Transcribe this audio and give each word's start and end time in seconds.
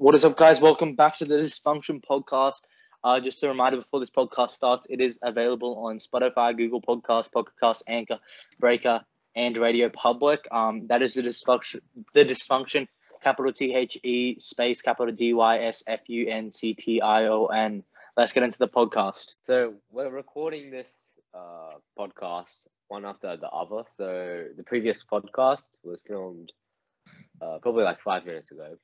What 0.00 0.14
is 0.14 0.24
up, 0.24 0.34
guys? 0.34 0.62
Welcome 0.62 0.94
back 0.94 1.18
to 1.18 1.26
the 1.26 1.34
Dysfunction 1.34 2.02
Podcast. 2.02 2.62
Uh, 3.04 3.20
just 3.20 3.42
a 3.42 3.48
reminder 3.48 3.76
before 3.76 4.00
this 4.00 4.08
podcast 4.08 4.52
starts, 4.52 4.86
it 4.88 4.98
is 4.98 5.18
available 5.22 5.84
on 5.84 5.98
Spotify, 5.98 6.56
Google 6.56 6.80
Podcasts, 6.80 7.30
Pocket 7.30 7.52
Casts, 7.60 7.82
Anchor, 7.86 8.18
Breaker, 8.58 9.02
and 9.36 9.58
Radio 9.58 9.90
Public. 9.90 10.48
Um, 10.50 10.86
that 10.86 11.02
is 11.02 11.12
the 11.12 11.20
dysfunction. 11.20 11.80
The 12.14 12.24
dysfunction, 12.24 12.88
capital 13.22 13.52
T 13.52 13.74
H 13.74 13.98
E 14.02 14.36
space 14.38 14.80
capital 14.80 15.14
D 15.14 15.34
Y 15.34 15.58
S 15.64 15.84
F 15.86 16.00
U 16.08 16.26
N 16.30 16.50
C 16.50 16.72
T 16.72 17.02
I 17.02 17.26
O 17.26 17.48
N. 17.48 17.84
Let's 18.16 18.32
get 18.32 18.42
into 18.42 18.58
the 18.58 18.68
podcast. 18.68 19.34
So 19.42 19.74
we're 19.90 20.08
recording 20.08 20.70
this 20.70 20.90
uh, 21.34 21.74
podcast 21.98 22.68
one 22.88 23.04
after 23.04 23.36
the 23.36 23.50
other. 23.50 23.82
So 23.98 24.46
the 24.56 24.62
previous 24.62 25.04
podcast 25.12 25.68
was 25.84 26.00
filmed 26.08 26.52
uh, 27.42 27.58
probably 27.60 27.84
like 27.84 28.00
five 28.00 28.24
minutes 28.24 28.50
ago. 28.50 28.78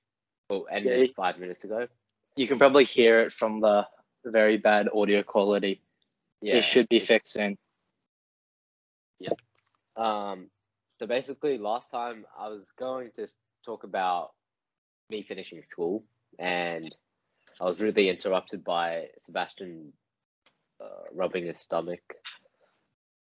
Well, 0.48 0.66
ended 0.70 1.08
Yeah. 1.08 1.14
five 1.14 1.38
minutes 1.38 1.64
ago. 1.64 1.88
You 2.36 2.46
can 2.46 2.58
probably 2.58 2.84
hear 2.84 3.20
it 3.20 3.32
from 3.32 3.60
the 3.60 3.88
very 4.24 4.58
bad 4.58 4.88
audio 4.94 5.22
quality. 5.22 5.82
Yeah, 6.40 6.56
it 6.56 6.62
should 6.62 6.88
be 6.88 7.00
fixed 7.00 7.32
soon. 7.32 7.58
Yeah. 9.18 9.32
Um, 9.96 10.50
so 10.98 11.06
basically, 11.06 11.58
last 11.58 11.90
time 11.90 12.26
I 12.36 12.48
was 12.48 12.70
going 12.72 13.10
to 13.12 13.28
talk 13.64 13.84
about 13.84 14.34
me 15.08 15.22
finishing 15.22 15.64
school, 15.64 16.04
and 16.38 16.94
I 17.60 17.64
was 17.64 17.80
really 17.80 18.08
interrupted 18.08 18.62
by 18.62 19.08
Sebastian 19.18 19.92
uh, 20.80 21.04
rubbing 21.12 21.46
his 21.46 21.58
stomach. 21.58 22.02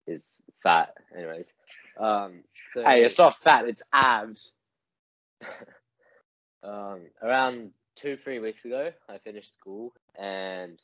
His 0.06 0.36
fat, 0.62 0.98
anyways. 1.16 1.56
Um, 1.98 2.44
so, 2.74 2.84
Hey, 2.84 3.06
it's 3.06 3.18
not 3.18 3.38
fat; 3.38 3.70
it's 3.70 3.84
abs. 3.94 4.54
um, 6.64 7.02
around 7.22 7.72
two, 7.96 8.18
three 8.24 8.40
weeks 8.40 8.66
ago, 8.66 8.92
I 9.10 9.18
finished 9.20 9.54
school, 9.54 9.94
and 10.18 10.80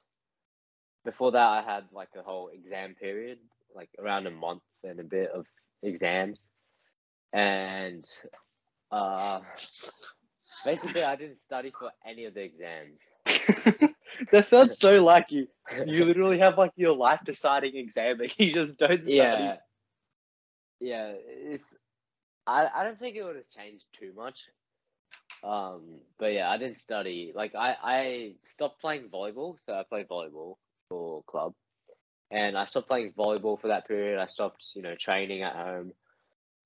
before 1.05 1.31
that, 1.31 1.47
I 1.47 1.61
had 1.61 1.85
like 1.91 2.09
a 2.17 2.21
whole 2.21 2.49
exam 2.49 2.95
period, 2.95 3.39
like 3.75 3.89
around 3.99 4.27
a 4.27 4.31
month 4.31 4.63
and 4.83 4.99
a 4.99 5.03
bit 5.03 5.31
of 5.31 5.45
exams, 5.81 6.47
and 7.33 8.05
uh, 8.91 9.39
basically, 10.65 11.03
I 11.03 11.15
didn't 11.15 11.39
study 11.39 11.73
for 11.77 11.91
any 12.05 12.25
of 12.25 12.33
the 12.33 12.41
exams. 12.41 13.09
that 14.31 14.45
sounds 14.45 14.77
so 14.77 15.03
like 15.03 15.31
you. 15.31 15.47
You 15.85 16.05
literally 16.05 16.39
have 16.39 16.57
like 16.57 16.71
your 16.75 16.95
life 16.95 17.21
deciding 17.23 17.75
exam 17.75 18.17
that 18.17 18.39
you 18.39 18.53
just 18.53 18.79
don't 18.79 19.03
study. 19.03 19.13
yeah, 19.13 19.55
yeah, 20.79 21.13
it's. 21.27 21.77
I 22.47 22.67
I 22.73 22.83
don't 22.83 22.99
think 22.99 23.15
it 23.15 23.23
would 23.23 23.35
have 23.35 23.49
changed 23.55 23.85
too 23.93 24.11
much. 24.15 24.39
Um, 25.43 26.01
but 26.17 26.33
yeah, 26.33 26.49
I 26.49 26.57
didn't 26.57 26.79
study. 26.79 27.31
Like 27.33 27.55
I 27.55 27.75
I 27.81 28.35
stopped 28.43 28.81
playing 28.81 29.09
volleyball, 29.09 29.55
so 29.65 29.73
I 29.73 29.83
played 29.83 30.09
volleyball 30.09 30.55
for 30.89 31.23
club, 31.23 31.53
and 32.31 32.57
I 32.57 32.65
stopped 32.65 32.89
playing 32.89 33.13
volleyball 33.17 33.59
for 33.59 33.67
that 33.69 33.87
period. 33.87 34.19
I 34.19 34.27
stopped, 34.27 34.67
you 34.75 34.81
know, 34.81 34.95
training 34.95 35.43
at 35.43 35.55
home. 35.55 35.93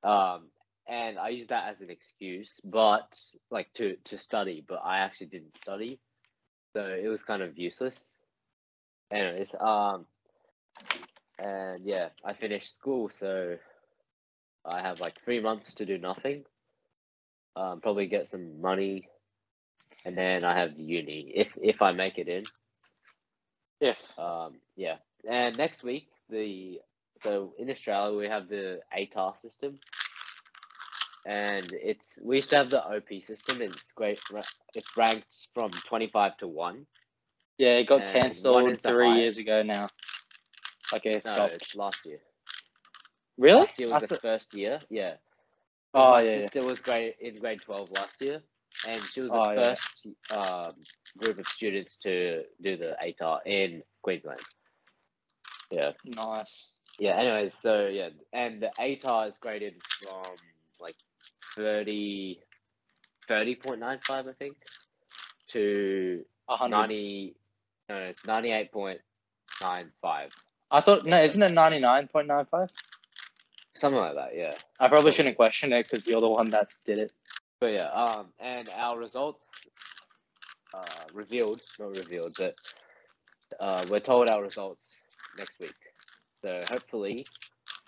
Um, 0.04 0.48
and 0.88 1.18
I 1.18 1.30
used 1.30 1.50
that 1.50 1.70
as 1.70 1.82
an 1.82 1.90
excuse, 1.90 2.60
but 2.64 3.18
like 3.50 3.74
to 3.76 3.96
to 4.06 4.20
study, 4.20 4.64
but 4.68 4.82
I 4.84 5.00
actually 5.00 5.28
didn't 5.28 5.58
study, 5.58 6.00
so 6.74 6.86
it 6.86 7.08
was 7.08 7.24
kind 7.24 7.42
of 7.42 7.58
useless. 7.58 8.12
Anyways, 9.12 9.56
um, 9.60 10.06
and 11.40 11.86
yeah, 11.86 12.10
I 12.26 12.34
finished 12.34 12.76
school, 12.76 13.10
so 13.10 13.58
I 14.66 14.82
have 14.82 15.00
like 15.00 15.16
three 15.24 15.40
months 15.40 15.76
to 15.76 15.86
do 15.86 15.98
nothing. 15.98 16.44
Um, 17.56 17.82
probably 17.82 18.08
get 18.08 18.30
some 18.30 18.62
money, 18.62 19.08
and 20.06 20.18
then 20.18 20.44
I 20.44 20.58
have 20.60 20.80
uni 20.80 21.32
if 21.36 21.58
if 21.62 21.82
I 21.82 21.92
make 21.92 22.18
it 22.18 22.28
in. 22.28 22.44
If 23.80 24.18
Um, 24.18 24.54
yeah, 24.76 24.98
and 25.30 25.58
next 25.58 25.84
week 25.84 26.08
the 26.30 26.80
so 27.24 27.54
in 27.58 27.70
Australia 27.70 28.18
we 28.18 28.28
have 28.28 28.50
the 28.50 28.80
ATAR 28.98 29.40
system, 29.40 29.80
and 31.26 31.68
it's 31.72 32.20
we 32.24 32.38
used 32.38 32.50
to 32.52 32.58
have 32.58 32.70
the 32.70 32.84
OP 32.84 33.22
system. 33.22 33.62
And 33.62 33.72
it's 33.72 33.92
great. 33.92 34.20
It's 34.76 34.98
ranked 34.98 35.48
from 35.54 35.72
twenty 35.88 36.08
five 36.08 36.38
to 36.38 36.48
one. 36.48 36.86
yeah, 37.58 37.78
it 37.78 37.88
got 37.88 38.08
cancelled 38.08 38.80
three 38.82 39.06
highest. 39.08 39.22
years 39.22 39.38
ago 39.38 39.64
now. 39.64 39.90
Like 40.92 41.06
it 41.06 41.26
No, 41.26 41.32
stopped. 41.32 41.54
it's 41.56 41.76
last 41.76 42.00
year. 42.06 42.20
Really? 43.38 43.62
Last 43.62 43.80
year 43.80 43.90
was 43.90 44.02
the 44.02 44.18
first 44.18 44.54
year. 44.54 44.80
Yeah. 44.90 45.16
Oh 45.94 46.12
my 46.12 46.24
yeah. 46.24 46.42
sister 46.42 46.66
was 46.66 46.82
grade 46.82 47.16
in 47.20 47.36
grade 47.36 47.62
twelve 47.62 47.92
last 47.92 48.22
year, 48.22 48.42
and 48.88 49.02
she 49.02 49.22
was 49.22 49.30
the 49.30 49.38
oh, 49.38 49.56
first 49.56 50.08
yeah. 50.32 50.38
um, 50.38 50.74
group 51.18 51.40
of 51.40 51.48
students 51.48 51.96
to 51.98 52.44
do 52.62 52.78
the 52.78 52.96
ATAR 53.04 53.40
in 53.46 53.84
Queensland. 54.02 54.40
Yeah. 55.70 55.92
Nice. 56.06 56.76
Yeah. 57.00 57.18
Anyways, 57.18 57.54
so 57.54 57.88
yeah, 57.88 58.10
and 58.32 58.62
the 58.62 58.72
ATAR 58.80 59.30
is 59.30 59.38
graded 59.38 59.76
from 59.84 60.36
like 60.80 60.96
30, 61.56 62.40
30.95, 63.28 64.10
I 64.10 64.24
think, 64.40 64.56
to 65.50 66.24
100. 66.46 66.76
90, 66.76 67.36
no, 67.90 68.14
98.95. 68.26 70.30
I 70.72 70.82
thought, 70.82 71.06
no, 71.06 71.24
isn't 71.24 71.42
it 71.42 71.52
99.95? 71.52 72.70
Something 73.84 74.00
like 74.00 74.16
that. 74.16 74.32
Yeah. 74.36 74.56
I 74.80 74.88
probably 74.88 75.12
shouldn't 75.12 75.36
question 75.36 75.74
it 75.74 75.84
because 75.84 76.08
you're 76.08 76.22
the 76.22 76.30
one 76.30 76.52
that 76.52 76.70
did 76.86 77.00
it. 77.00 77.12
But 77.60 77.74
yeah, 77.74 77.88
um, 77.90 78.28
and 78.40 78.70
our 78.78 78.98
results 78.98 79.46
uh, 80.74 80.82
revealed, 81.14 81.62
not 81.80 81.98
revealed, 81.98 82.36
but 82.38 82.56
uh, 83.60 83.84
we're 83.90 84.00
told 84.00 84.30
our 84.30 84.42
results 84.42 84.96
next 85.38 85.60
week. 85.60 85.76
So 86.42 86.62
hopefully, 86.70 87.26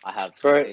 I 0.03 0.11
have 0.11 0.33
Bro, 0.41 0.65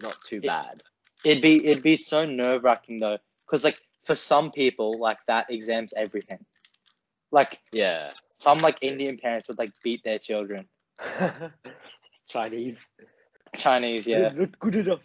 not 0.00 0.16
too 0.24 0.40
it- 0.42 0.46
bad. 0.46 0.82
It'd 1.24 1.42
be 1.42 1.66
it'd 1.68 1.82
be 1.82 1.96
so 1.96 2.26
nerve 2.26 2.64
wracking 2.64 2.98
though, 3.00 3.16
because 3.46 3.64
like 3.64 3.78
for 4.04 4.14
some 4.14 4.50
people 4.50 4.98
like 5.00 5.16
that 5.26 5.46
exams 5.50 5.94
everything. 5.96 6.44
Like 7.32 7.60
Yeah. 7.72 8.10
some 8.36 8.58
like 8.58 8.78
Indian 8.82 9.16
parents 9.16 9.48
would 9.48 9.58
like 9.58 9.72
beat 9.82 10.04
their 10.04 10.18
children. 10.18 10.68
Chinese. 12.28 12.90
Chinese, 13.56 14.06
yeah. 14.06 14.32
Not 14.34 14.58
good 14.58 14.74
enough. 14.76 15.00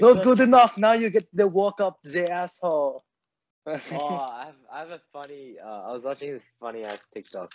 Not 0.00 0.22
good 0.22 0.40
enough. 0.40 0.76
Now 0.78 0.92
you 0.92 1.10
get 1.10 1.28
the 1.34 1.48
walk 1.48 1.80
up 1.80 2.00
the 2.02 2.30
asshole. 2.30 3.04
oh, 3.66 3.76
I 3.90 4.44
have, 4.46 4.54
I 4.72 4.78
have 4.80 4.90
a 4.90 5.00
funny. 5.12 5.56
Uh, 5.62 5.82
I 5.88 5.92
was 5.92 6.02
watching 6.04 6.32
this 6.32 6.42
funny 6.60 6.84
ass 6.84 7.08
TikTok. 7.08 7.52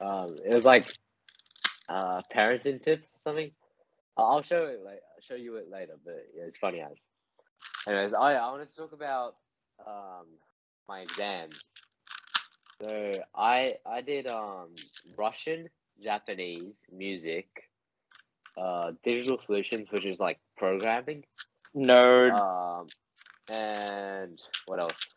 Um, 0.00 0.38
it 0.44 0.52
was 0.52 0.64
like 0.64 0.92
uh, 1.88 2.22
parenting 2.34 2.82
tips 2.82 3.14
or 3.14 3.18
something. 3.30 3.50
I'll 4.16 4.26
I'll 4.26 4.42
show 4.42 4.66
it 4.66 4.80
like 4.84 5.00
show 5.20 5.34
you 5.34 5.56
it 5.56 5.70
later, 5.70 5.94
but 6.04 6.26
yeah, 6.36 6.44
it's 6.44 6.58
funny 6.58 6.80
ass. 6.80 7.06
Anyways, 7.86 8.12
I 8.14 8.34
I 8.34 8.50
wanted 8.50 8.68
to 8.70 8.76
talk 8.76 8.92
about 8.92 9.36
um 9.86 10.26
my 10.88 11.00
exams. 11.00 11.58
So 12.80 13.22
I 13.34 13.76
I 13.86 14.00
did 14.02 14.26
um 14.26 14.74
Russian, 15.16 15.68
Japanese, 16.02 16.76
music, 16.92 17.48
uh, 18.56 18.92
digital 19.04 19.38
solutions, 19.38 19.90
which 19.90 20.04
is 20.04 20.20
like 20.20 20.38
programming. 20.56 21.22
Nerd. 21.74 22.32
Um, 22.32 22.86
and 23.50 24.40
what 24.66 24.80
else? 24.80 25.14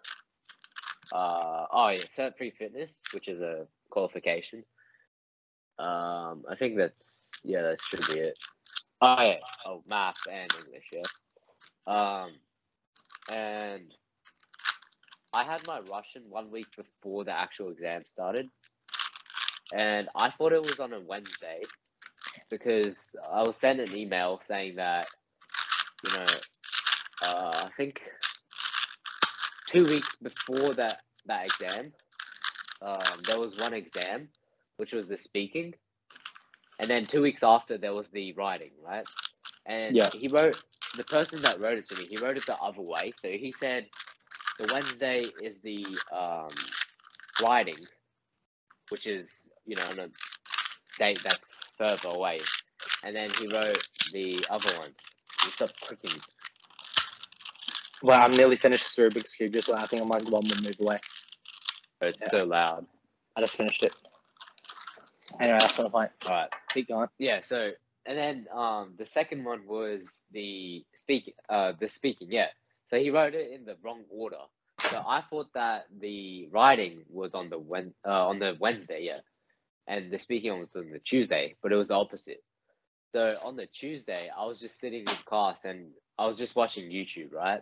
Uh, 1.12 1.66
oh 1.72 1.90
yeah, 1.90 1.97
Cert 1.97 2.34
III 2.41 2.51
fitness, 2.57 3.01
which 3.13 3.28
is 3.28 3.41
a 3.41 3.68
qualification. 3.90 4.63
Um, 5.78 6.46
I 6.50 6.56
think 6.57 6.78
that's 6.78 7.16
yeah, 7.44 7.62
that 7.62 7.81
should 7.81 8.07
be 8.07 8.19
it. 8.19 8.40
Oh 9.01 9.22
yeah, 9.22 9.38
oh 9.66 9.84
math 9.88 10.17
and 10.31 10.50
English, 10.66 10.90
yeah. 10.94 11.03
Um, 11.88 12.31
and 13.31 13.84
I 15.34 15.44
had 15.44 15.67
my 15.67 15.81
Russian 15.91 16.23
one 16.29 16.50
week 16.50 16.67
before 16.75 17.23
the 17.23 17.37
actual 17.37 17.70
exam 17.70 18.03
started, 18.11 18.49
and 19.73 20.09
I 20.16 20.29
thought 20.29 20.53
it 20.53 20.61
was 20.61 20.79
on 20.79 20.93
a 20.93 20.99
Wednesday 21.02 21.61
because 22.57 23.16
I 23.31 23.43
was 23.43 23.57
sent 23.57 23.81
an 23.81 23.96
email 23.97 24.40
saying 24.47 24.75
that 24.78 25.07
you 26.03 26.11
know, 26.11 26.25
uh, 27.28 27.52
I 27.66 27.69
think 27.78 28.02
two 29.67 29.84
weeks 29.85 30.16
before 30.22 30.73
that 30.75 30.99
that 31.25 31.47
exam, 31.47 31.93
um, 32.81 32.99
there 33.25 33.40
was 33.40 33.57
one 33.59 33.73
exam, 33.73 34.29
which 34.78 34.93
was 34.93 35.07
the 35.07 35.17
speaking, 35.17 35.73
and 36.79 36.90
then 36.90 37.05
two 37.05 37.22
weeks 37.22 37.43
after 37.43 37.78
there 37.78 37.93
was 37.93 38.07
the 38.13 38.34
writing, 38.34 38.72
right? 38.85 39.05
And 39.66 39.96
Yeah. 39.96 40.09
he 40.13 40.29
wrote 40.29 40.58
the 40.97 41.03
person 41.03 41.41
that 41.41 41.59
wrote 41.59 41.79
it 41.79 41.90
to 41.90 41.97
me. 41.97 42.08
He 42.09 42.17
wrote 42.17 42.37
it 42.37 42.46
the 42.46 42.58
other 42.58 42.81
way. 42.81 43.13
So 43.22 43.29
he 43.29 43.51
said 43.51 43.87
the 44.59 44.69
Wednesday 44.72 45.23
is 45.41 45.58
the 45.61 45.85
um, 46.16 46.49
writing, 47.43 47.79
which 48.90 49.08
is 49.08 49.29
you 49.66 49.75
know 49.75 49.84
on 49.91 49.99
a 49.99 50.09
date 50.99 51.22
that's 51.23 51.54
further 51.77 52.09
away, 52.09 52.39
and 53.03 53.16
then 53.16 53.29
he 53.39 53.47
wrote 53.47 53.87
the 54.13 54.45
other 54.49 54.69
one. 54.79 54.91
Stop 55.37 55.72
clicking. 55.81 56.19
Well, 58.03 58.22
I'm 58.22 58.31
nearly 58.31 58.55
finished 58.55 58.83
this 58.95 59.05
Rubik's 59.05 59.35
Cube, 59.35 59.53
just 59.53 59.67
so 59.67 59.75
I 59.75 59.85
think 59.87 60.01
I'm 60.01 60.09
like 60.09 60.23
one 60.29 60.43
more 60.47 60.57
move 60.61 60.79
away. 60.81 60.99
It's 62.01 62.23
Yeah. 62.23 62.29
so 62.29 62.43
loud. 62.45 62.85
I 63.35 63.41
just 63.41 63.55
finished 63.55 63.83
it. 63.83 63.93
Anyway, 65.39 65.57
that's 65.59 65.77
not 65.77 65.85
the 65.85 65.89
point. 65.89 66.11
All 66.27 66.33
right. 66.33 66.49
Keep 66.73 66.89
going. 66.89 67.09
Yeah. 67.17 67.41
So 67.41 67.72
and 68.05 68.17
then 68.17 68.47
um 68.53 68.95
the 68.97 69.05
second 69.05 69.43
one 69.43 69.67
was 69.67 70.23
the 70.31 70.85
speaking. 70.97 71.33
Uh, 71.49 71.73
the 71.79 71.89
speaking. 71.89 72.29
Yeah. 72.31 72.47
So 72.89 72.99
he 72.99 73.09
wrote 73.11 73.35
it 73.35 73.51
in 73.53 73.66
the 73.66 73.75
wrong 73.83 74.03
order. 74.09 74.37
So 74.81 74.97
I 75.07 75.22
thought 75.29 75.47
that 75.55 75.85
the 75.99 76.47
writing 76.51 77.03
was 77.09 77.33
on 77.33 77.49
the 77.49 77.59
Wen 77.59 77.93
uh, 78.05 78.27
on 78.27 78.39
the 78.39 78.55
Wednesday, 78.59 79.01
yeah, 79.03 79.19
and 79.87 80.11
the 80.11 80.20
speaking 80.20 80.58
was 80.59 80.76
on 80.76 80.90
the 80.91 80.99
Tuesday, 80.99 81.55
but 81.61 81.72
it 81.72 81.76
was 81.76 81.87
the 81.87 81.93
opposite. 81.93 82.43
So 83.14 83.35
on 83.46 83.55
the 83.55 83.67
Tuesday, 83.67 84.29
I 84.35 84.46
was 84.46 84.59
just 84.59 84.79
sitting 84.79 85.02
in 85.02 85.17
class 85.26 85.64
and 85.64 85.91
I 86.17 86.28
was 86.28 86.37
just 86.37 86.55
watching 86.55 86.90
YouTube, 86.90 87.34
right? 87.34 87.61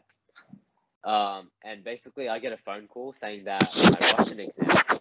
Um, 1.03 1.49
and 1.63 1.83
basically, 1.83 2.29
I 2.29 2.39
get 2.39 2.53
a 2.53 2.57
phone 2.57 2.87
call 2.87 3.13
saying 3.13 3.43
that 3.45 3.61
exam. 3.63 4.99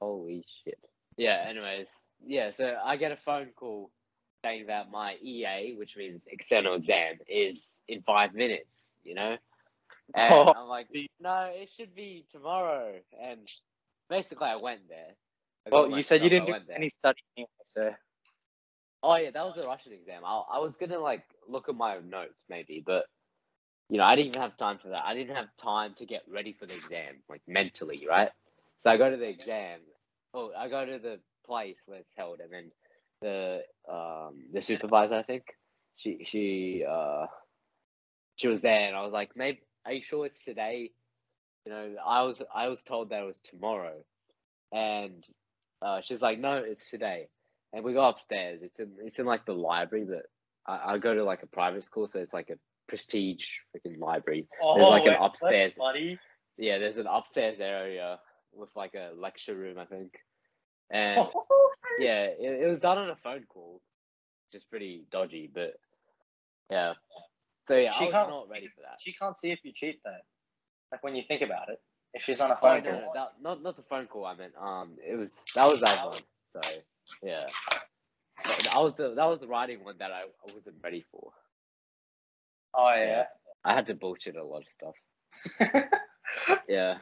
Holy 0.00 0.44
shit! 0.64 0.78
Yeah. 1.16 1.44
Anyways, 1.48 1.88
yeah. 2.24 2.50
So 2.50 2.76
I 2.82 2.96
get 2.96 3.12
a 3.12 3.16
phone 3.16 3.48
call 3.56 3.90
saying 4.44 4.66
that 4.68 4.90
my 4.90 5.16
EA, 5.20 5.74
which 5.76 5.96
means 5.96 6.28
external 6.30 6.74
exam, 6.74 7.18
is 7.26 7.78
in 7.88 8.02
five 8.02 8.32
minutes. 8.34 8.96
You 9.02 9.14
know, 9.14 9.36
and 10.14 10.32
Oh, 10.32 10.52
I'm 10.56 10.68
like, 10.68 10.86
no, 11.20 11.50
it 11.52 11.70
should 11.70 11.94
be 11.94 12.26
tomorrow. 12.30 12.94
And 13.20 13.40
basically, 14.08 14.48
I 14.48 14.56
went 14.56 14.88
there. 14.88 15.14
Well, 15.70 15.90
you 15.90 16.02
said 16.02 16.22
you 16.22 16.30
didn't 16.30 16.46
do 16.46 16.54
any 16.76 16.90
studying, 16.90 17.46
so 17.66 17.92
Oh 19.02 19.16
yeah, 19.16 19.30
that 19.30 19.44
was 19.44 19.54
the 19.54 19.64
Russian 19.64 19.92
exam. 19.92 20.24
I 20.24 20.42
I 20.54 20.58
was 20.58 20.76
gonna 20.76 20.98
like 20.98 21.24
look 21.48 21.68
at 21.68 21.74
my 21.74 21.98
notes 21.98 22.44
maybe, 22.48 22.82
but 22.84 23.06
you 23.90 23.98
know 23.98 24.04
I 24.04 24.16
didn't 24.16 24.28
even 24.28 24.40
have 24.42 24.56
time 24.56 24.78
for 24.78 24.88
that. 24.90 25.04
I 25.04 25.14
didn't 25.14 25.36
have 25.36 25.48
time 25.62 25.94
to 25.96 26.06
get 26.06 26.22
ready 26.28 26.54
for 26.58 26.66
the 26.66 26.74
exam, 26.74 27.16
like 27.28 27.42
mentally, 27.46 28.06
right? 28.08 28.30
So 28.82 28.90
I 28.90 28.96
go 28.96 29.10
to 29.10 29.16
the 29.16 29.28
exam. 29.28 29.80
Oh, 30.34 30.52
I 30.56 30.68
go 30.68 30.84
to 30.86 30.98
the 30.98 31.20
place 31.46 31.78
where 31.86 32.00
it's 32.00 32.12
held, 32.16 32.40
and 32.40 32.52
then 32.52 32.70
the 33.22 33.62
um 33.88 34.44
the 34.52 34.62
supervisor, 34.62 35.14
I 35.16 35.22
think 35.22 35.44
she 35.96 36.24
she 36.26 36.84
uh 36.88 37.26
she 38.36 38.48
was 38.48 38.60
there, 38.60 38.88
and 38.88 38.96
I 38.96 39.02
was 39.02 39.12
like, 39.12 39.36
maybe 39.36 39.60
are 39.86 39.92
you 39.92 40.02
sure 40.02 40.26
it's 40.26 40.44
today? 40.44 40.92
You 41.66 41.72
know, 41.72 41.96
I 42.04 42.22
was 42.22 42.42
I 42.54 42.68
was 42.68 42.82
told 42.82 43.10
that 43.10 43.22
it 43.22 43.26
was 43.26 43.40
tomorrow, 43.40 44.02
and 44.72 45.24
uh, 45.84 46.00
she's 46.00 46.20
like, 46.20 46.38
no, 46.38 46.56
it's 46.56 46.90
today 46.90 47.28
and 47.74 47.84
we 47.84 47.92
go 47.92 48.08
upstairs. 48.08 48.60
It's 48.62 48.78
in 48.78 48.92
it's 49.04 49.18
in 49.18 49.26
like 49.26 49.44
the 49.44 49.52
library, 49.52 50.06
but 50.08 50.22
I, 50.66 50.94
I 50.94 50.98
go 50.98 51.12
to 51.14 51.24
like 51.24 51.42
a 51.42 51.46
private 51.48 51.84
school, 51.84 52.08
so 52.10 52.20
it's 52.20 52.32
like 52.32 52.48
a 52.50 52.58
prestige 52.88 53.46
freaking 53.74 53.98
library. 53.98 54.46
oh, 54.62 54.76
There's 54.76 54.88
like 54.88 55.06
an 55.06 55.16
upstairs-. 55.20 55.76
Yeah, 56.56 56.78
there's 56.78 56.98
an 56.98 57.08
upstairs 57.08 57.60
area 57.60 58.20
with 58.52 58.70
like 58.76 58.94
a 58.94 59.10
lecture 59.18 59.56
room, 59.56 59.76
I 59.78 59.86
think. 59.86 60.12
And 60.88 61.26
yeah, 61.98 62.26
it, 62.26 62.62
it 62.62 62.68
was 62.68 62.78
done 62.78 62.96
on 62.96 63.10
a 63.10 63.16
phone 63.16 63.44
call, 63.52 63.82
just 64.52 64.70
pretty 64.70 65.04
dodgy, 65.10 65.50
but 65.52 65.72
yeah. 66.70 66.92
So 67.66 67.76
yeah, 67.76 67.92
She 67.94 68.04
I 68.04 68.06
was 68.06 68.14
not 68.14 68.48
ready 68.48 68.68
for 68.68 68.82
that. 68.82 69.00
she 69.00 69.12
can't 69.14 69.36
see 69.36 69.50
if 69.50 69.58
you 69.64 69.72
cheat 69.72 70.00
though. 70.04 70.12
Like 70.92 71.02
when 71.02 71.16
you 71.16 71.22
think 71.22 71.42
about 71.42 71.70
it, 71.70 71.80
if 72.14 72.24
she's 72.24 72.40
on 72.40 72.52
a 72.52 72.56
Oh 72.62 72.78
phone 72.78 72.82
no, 72.82 72.90
call. 72.90 73.00
no, 73.00 73.10
that, 73.14 73.34
not 73.42 73.62
not 73.62 73.76
the 73.76 73.82
phone 73.84 74.06
call. 74.08 74.26
I 74.26 74.36
meant 74.36 74.54
um, 74.60 74.98
it 75.06 75.16
was 75.16 75.36
that 75.54 75.66
was 75.66 75.82
that 75.82 76.06
one. 76.06 76.22
So 76.52 76.60
yeah, 77.22 77.46
But 78.44 78.58
that 78.64 78.82
was 78.82 78.94
the 78.94 79.14
that 79.14 79.26
was 79.26 79.40
the 79.40 79.48
writing 79.48 79.84
one 79.84 79.96
that 79.98 80.12
I, 80.12 80.22
I 80.22 80.52
wasn't 80.54 80.76
ready 80.82 81.04
for. 81.12 81.32
Oh 82.74 82.94
yeah. 82.94 83.26
I 83.64 83.74
had 83.74 83.86
to 83.86 83.94
bullshit 83.94 84.36
a 84.36 84.44
lot 84.44 84.62
of 84.62 84.68
stuff. 84.68 84.94
Yeah. 86.68 86.98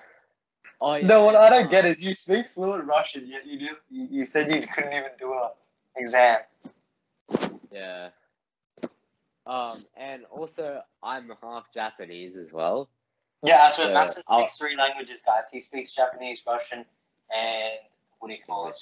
Oh 0.81 0.97
yeah. 0.97 1.06
no, 1.09 1.25
what 1.25 1.37
I 1.37 1.50
don't 1.50 1.70
get 1.70 1.85
is 1.87 2.05
you 2.05 2.14
speak 2.14 2.49
fluent 2.49 2.87
Russian, 2.87 3.26
yet 3.29 3.47
you 3.47 3.59
do. 3.61 3.76
You, 3.91 4.09
you 4.11 4.25
said 4.26 4.50
you 4.53 4.67
couldn't 4.67 4.93
even 4.94 5.11
do 5.19 5.32
an 5.32 5.50
exam. 5.97 6.41
Yeah. 7.73 8.11
Um, 9.47 9.87
and 9.97 10.25
also 10.26 10.82
I'm 11.03 11.32
half 11.43 11.73
Japanese 11.75 12.37
as 12.37 12.53
well. 12.53 12.91
Yeah, 13.42 13.70
so 13.70 13.90
Uh, 13.90 13.94
Maxim 13.94 14.22
I'll- 14.28 14.40
speaks 14.40 14.58
three 14.58 14.76
languages, 14.76 15.20
guys. 15.22 15.50
He 15.50 15.60
speaks 15.60 15.94
Japanese, 15.94 16.44
Russian, 16.46 16.84
and 17.34 17.78
what 18.18 18.28
do 18.28 18.34
you 18.34 18.42
call 18.42 18.68
it? 18.68 18.76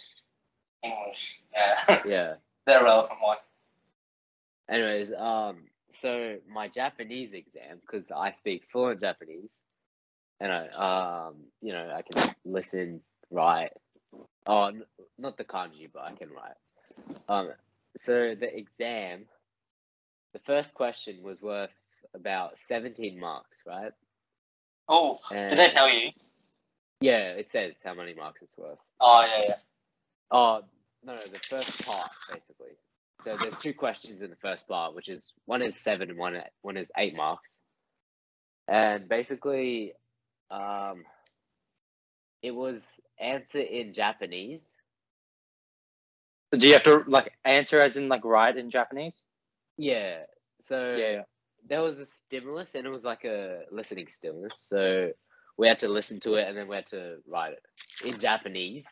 English. 0.82 1.40
Yeah, 1.52 1.84
Yeah. 2.06 2.34
the 2.66 2.82
relevant 2.84 3.20
one. 3.20 3.38
Anyways, 4.68 5.12
um, 5.12 5.68
so 5.92 6.38
my 6.48 6.68
Japanese 6.68 7.32
exam, 7.32 7.80
because 7.80 8.10
I 8.10 8.32
speak 8.32 8.66
fluent 8.70 9.00
Japanese, 9.00 9.50
and 10.38 10.52
I, 10.52 10.68
um, 10.68 11.36
you 11.60 11.72
know, 11.72 11.90
I 11.94 12.02
can 12.02 12.34
listen, 12.44 13.02
write. 13.30 13.72
Oh, 14.46 14.64
n- 14.66 14.84
not 15.18 15.36
the 15.36 15.44
kanji, 15.44 15.90
but 15.92 16.02
I 16.04 16.12
can 16.12 16.30
write. 16.30 16.56
Um, 17.28 17.48
so 17.96 18.34
the 18.34 18.56
exam, 18.56 19.26
the 20.32 20.38
first 20.40 20.72
question 20.74 21.22
was 21.22 21.40
worth 21.42 21.70
about 22.14 22.58
17 22.58 23.18
marks, 23.18 23.56
right? 23.66 23.92
Oh, 24.90 25.18
And 25.30 25.50
did 25.50 25.58
they 25.58 25.68
tell 25.68 25.88
you? 25.88 26.10
yeah, 27.00 27.30
it 27.30 27.48
says 27.48 27.80
how 27.84 27.94
many 27.94 28.12
marks 28.12 28.42
it's 28.42 28.58
worth. 28.58 28.78
Oh 29.00 29.22
yeah, 29.24 29.42
yeah. 29.46 29.54
Oh, 30.32 30.62
no, 31.04 31.14
no, 31.14 31.20
the 31.20 31.38
first 31.38 31.86
part, 31.86 32.10
basically. 32.28 32.76
So 33.20 33.36
there's 33.36 33.58
two 33.60 33.74
questions 33.74 34.22
in 34.22 34.30
the 34.30 34.36
first 34.36 34.66
part, 34.66 34.94
which 34.94 35.08
is 35.08 35.32
one 35.46 35.62
is 35.62 35.76
seven 35.76 36.10
and 36.10 36.18
one 36.18 36.42
one 36.62 36.76
is 36.76 36.90
eight 36.96 37.14
marks. 37.14 37.48
And 38.68 39.08
basically, 39.08 39.94
um, 40.50 41.04
it 42.42 42.52
was 42.52 43.00
answer 43.18 43.60
in 43.60 43.94
Japanese. 43.94 44.76
Do 46.52 46.66
you 46.66 46.72
have 46.72 46.82
to 46.84 47.04
like 47.06 47.32
answer 47.44 47.80
as 47.80 47.96
in 47.96 48.08
like 48.08 48.24
write 48.24 48.56
in 48.56 48.70
Japanese? 48.70 49.22
Yeah. 49.76 50.24
So 50.60 50.96
Yeah. 50.96 51.22
There 51.68 51.82
was 51.82 51.98
a 51.98 52.06
stimulus, 52.06 52.74
and 52.74 52.86
it 52.86 52.90
was 52.90 53.04
like 53.04 53.24
a 53.24 53.62
listening 53.70 54.08
stimulus. 54.10 54.54
So 54.68 55.10
we 55.58 55.68
had 55.68 55.80
to 55.80 55.88
listen 55.88 56.20
to 56.20 56.34
it, 56.34 56.48
and 56.48 56.56
then 56.56 56.68
we 56.68 56.76
had 56.76 56.86
to 56.88 57.18
write 57.26 57.52
it 57.54 57.62
in 58.06 58.18
Japanese. 58.18 58.86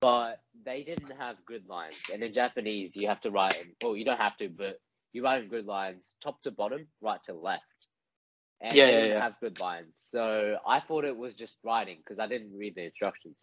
But 0.00 0.40
they 0.64 0.82
didn't 0.84 1.10
have 1.18 1.44
grid 1.44 1.66
lines, 1.68 2.08
and 2.12 2.22
in 2.22 2.32
Japanese 2.32 2.96
you 2.96 3.08
have 3.08 3.20
to 3.22 3.30
write. 3.30 3.56
In, 3.56 3.72
well, 3.82 3.96
you 3.96 4.04
don't 4.04 4.20
have 4.20 4.36
to, 4.38 4.48
but 4.48 4.78
you 5.12 5.24
write 5.24 5.42
in 5.42 5.48
grid 5.48 5.66
lines, 5.66 6.14
top 6.22 6.42
to 6.42 6.50
bottom, 6.52 6.88
right 7.00 7.20
to 7.24 7.34
left. 7.34 7.62
And 8.60 8.82
Yeah, 8.82 8.88
they 8.88 8.90
yeah, 8.90 9.02
didn't 9.02 9.14
yeah. 9.14 9.20
have 9.20 9.38
grid 9.40 9.58
lines, 9.60 9.94
so 9.98 10.56
I 10.66 10.80
thought 10.80 11.04
it 11.04 11.16
was 11.16 11.34
just 11.34 11.56
writing 11.64 11.98
because 11.98 12.18
I 12.18 12.26
didn't 12.28 12.56
read 12.56 12.74
the 12.76 12.84
instructions. 12.84 13.36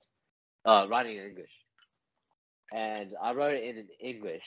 Uh, 0.65 0.87
writing 0.89 1.17
in 1.17 1.25
English, 1.25 1.51
and 2.71 3.13
I 3.21 3.33
wrote 3.33 3.55
it 3.55 3.63
in 3.63 3.87
English. 3.99 4.43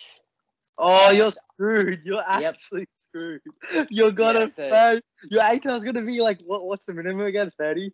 Oh, 0.78 1.10
you're 1.10 1.32
screwed. 1.32 2.02
You're 2.04 2.16
Yep. 2.16 2.54
actually 2.54 2.86
screwed. 2.92 3.40
You're 3.90 4.10
gonna 4.12 4.50
Yeah, 4.58 4.94
so-. 4.94 5.00
Your 5.30 5.42
ATAR's 5.42 5.84
gonna 5.84 6.02
be 6.02 6.20
like 6.20 6.40
what? 6.44 6.66
What's 6.66 6.86
the 6.86 6.94
minimum 6.94 7.26
again? 7.26 7.50
Thirty. 7.58 7.92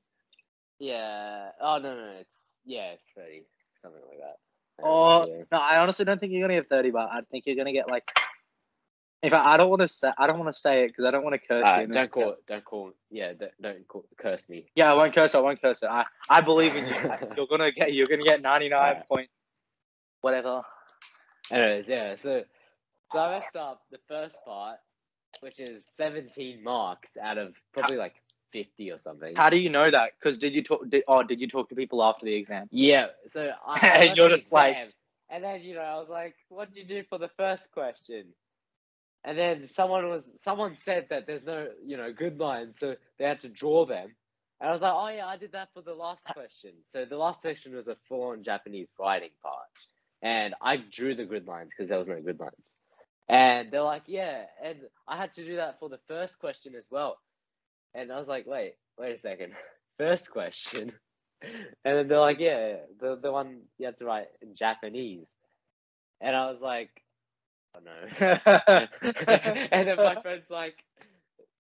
Yeah. 0.79 1.51
Oh 1.61 1.79
no, 1.79 1.95
no, 1.95 2.13
it's 2.21 2.57
yeah, 2.65 2.91
it's 2.93 3.07
thirty, 3.17 3.45
something 3.83 4.01
like 4.09 4.19
that. 4.19 4.37
Oh 4.85 5.27
no, 5.53 5.59
I 5.59 5.79
honestly 5.79 6.05
don't 6.05 6.19
think 6.19 6.33
you're 6.33 6.43
gonna 6.43 6.59
get 6.59 6.69
thirty, 6.69 6.91
but 6.91 7.09
I 7.11 7.21
think 7.31 7.45
you're 7.47 7.57
gonna 7.57 7.73
get 7.73 7.89
like. 7.89 8.05
In 9.23 9.31
fact, 9.31 9.47
I 9.47 9.57
don't 9.57 9.71
want 9.71 9.83
to 9.83 9.89
say. 9.89 10.11
I 10.19 10.27
don't 10.27 10.41
want 10.41 10.53
to 10.53 10.61
say 10.61 10.83
it 10.83 10.89
because 10.89 11.05
I 11.05 11.13
don't 11.13 11.23
want 11.23 11.35
to 11.41 11.47
curse 11.47 11.63
Alright, 11.65 11.87
you. 11.87 11.95
don't 11.95 12.11
call, 12.11 12.31
it. 12.31 12.39
don't 12.49 12.65
call, 12.65 12.91
yeah, 13.09 13.33
don't, 13.35 13.53
don't 13.63 13.87
call, 13.87 14.05
curse 14.19 14.49
me. 14.49 14.67
Yeah, 14.75 14.91
I 14.93 14.97
won't 14.97 15.15
curse. 15.15 15.37
I 15.37 15.39
won't 15.39 15.63
curse 15.63 15.85
it. 15.85 15.89
I, 15.89 16.05
I 16.29 16.41
believe 16.41 16.75
in 16.75 16.89
you. 16.89 16.95
you're 17.37 17.47
gonna 17.47 17.71
get. 17.71 17.93
You're 17.93 18.09
gonna 18.09 18.25
get 18.25 18.43
ninety 18.43 18.69
nine 18.69 18.81
Alright. 18.81 19.09
point. 19.09 19.31
Whatever. 20.23 20.63
Anyways, 21.53 21.89
yeah, 21.89 22.17
so 22.17 22.43
so 23.13 23.19
I 23.19 23.31
messed 23.31 23.57
up 23.57 23.83
the 23.91 23.99
first 24.09 24.37
part, 24.45 24.79
which 25.41 25.61
is 25.61 25.85
seventeen 25.87 26.63
marks 26.63 27.17
out 27.17 27.39
of 27.39 27.57
probably 27.73 27.97
like 27.97 28.15
fifty 28.53 28.91
or 28.91 28.99
something. 28.99 29.35
How 29.35 29.51
do 29.51 29.59
you 29.59 29.71
know 29.71 29.91
that? 29.91 30.11
Because 30.19 30.39
did 30.39 30.55
you 30.55 30.63
talk? 30.63 30.89
Did, 30.89 31.05
oh, 31.09 31.23
did 31.23 31.41
you 31.41 31.49
talk 31.49 31.69
to 31.71 31.75
people 31.75 32.03
after 32.03 32.25
the 32.27 32.35
exam? 32.35 32.69
Yeah, 32.71 33.07
so 33.29 33.53
I, 33.67 33.79
I 33.83 33.97
And 34.09 34.17
you're 34.17 34.29
just 34.29 34.53
like- 34.53 34.73
exam, 34.73 34.89
and 35.31 35.45
then 35.45 35.63
you 35.63 35.75
know 35.75 35.81
I 35.81 35.99
was 35.99 36.09
like, 36.09 36.35
"What 36.49 36.73
did 36.73 36.79
you 36.79 36.97
do 36.97 37.05
for 37.09 37.19
the 37.19 37.31
first 37.37 37.71
question?" 37.73 38.27
And 39.25 39.39
then 39.39 39.69
someone 39.69 40.09
was 40.09 40.31
someone 40.37 40.75
said 40.75 41.07
that 41.11 41.27
there's 41.27 41.45
no 41.45 41.69
you 41.85 41.97
know 41.97 42.13
good 42.13 42.39
lines, 42.39 42.79
so 42.79 42.97
they 43.19 43.25
had 43.25 43.41
to 43.43 43.49
draw 43.49 43.85
them. 43.87 44.15
And 44.61 44.69
I 44.69 44.73
was 44.73 44.83
like, 44.83 44.93
"Oh 44.95 45.09
yeah, 45.09 45.27
I 45.27 45.37
did 45.37 45.53
that 45.53 45.69
for 45.75 45.83
the 45.83 45.95
last 45.95 46.25
question." 46.25 46.73
So 46.89 47.05
the 47.05 47.17
last 47.17 47.41
question 47.41 47.75
was 47.75 47.89
a 47.89 47.97
full-on 48.09 48.43
Japanese 48.43 48.89
writing 48.99 49.31
part, 49.43 49.69
and 50.23 50.55
I 50.61 50.77
drew 50.77 51.15
the 51.15 51.25
grid 51.25 51.47
lines 51.47 51.71
because 51.71 51.89
there 51.89 51.99
was 51.99 52.09
no 52.09 52.21
grid 52.21 52.39
lines. 52.41 52.53
And 53.33 53.73
they're 53.73 53.83
like, 53.83 54.05
"Yeah," 54.07 54.47
and 54.65 54.83
I 55.09 55.17
had 55.19 55.35
to 55.35 55.47
do 55.47 55.57
that 55.57 55.81
for 55.81 55.91
the 55.91 56.01
first 56.09 56.39
question 56.41 56.77
as 56.77 56.89
well. 56.93 57.19
And 57.95 58.13
I 58.13 58.19
was 58.19 58.29
like, 58.29 58.47
"Wait, 58.47 58.75
wait 58.99 59.13
a 59.15 59.19
second, 59.19 59.55
first 59.99 60.31
question." 60.31 60.93
And 61.85 61.99
then 61.99 62.09
they're 62.09 62.21
like, 62.21 62.41
yeah, 62.41 62.79
the 63.01 63.17
the 63.23 63.33
one 63.33 63.63
you 63.79 63.87
have 63.87 63.97
to 63.99 64.07
write 64.07 64.29
in 64.43 64.57
Japanese. 64.57 65.31
And 66.21 66.37
I 66.37 66.51
was 66.51 66.61
like, 66.61 66.91
oh 67.75 67.81
no. 67.85 67.93
and 69.73 69.89
then 69.89 70.01
my 70.03 70.17
friend's 70.17 70.51
like, 70.51 70.85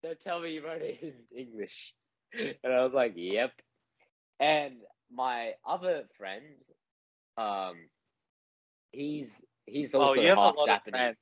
don't 0.04 0.20
tell 0.20 0.42
me 0.42 0.54
you 0.54 0.66
wrote 0.66 0.82
it 0.82 1.00
in 1.02 1.14
English. 1.38 1.94
And 2.64 2.74
I 2.74 2.84
was 2.84 2.94
like, 2.94 3.14
yep. 3.16 3.52
And 4.40 4.82
my 5.12 5.54
other 5.68 6.04
friend, 6.18 6.44
um, 7.38 7.90
he's 8.92 9.46
he's 9.66 9.94
Oh, 10.00 10.14
also 10.14 10.22
a 10.22 10.32
half 10.32 10.62
Japanese. 10.62 11.16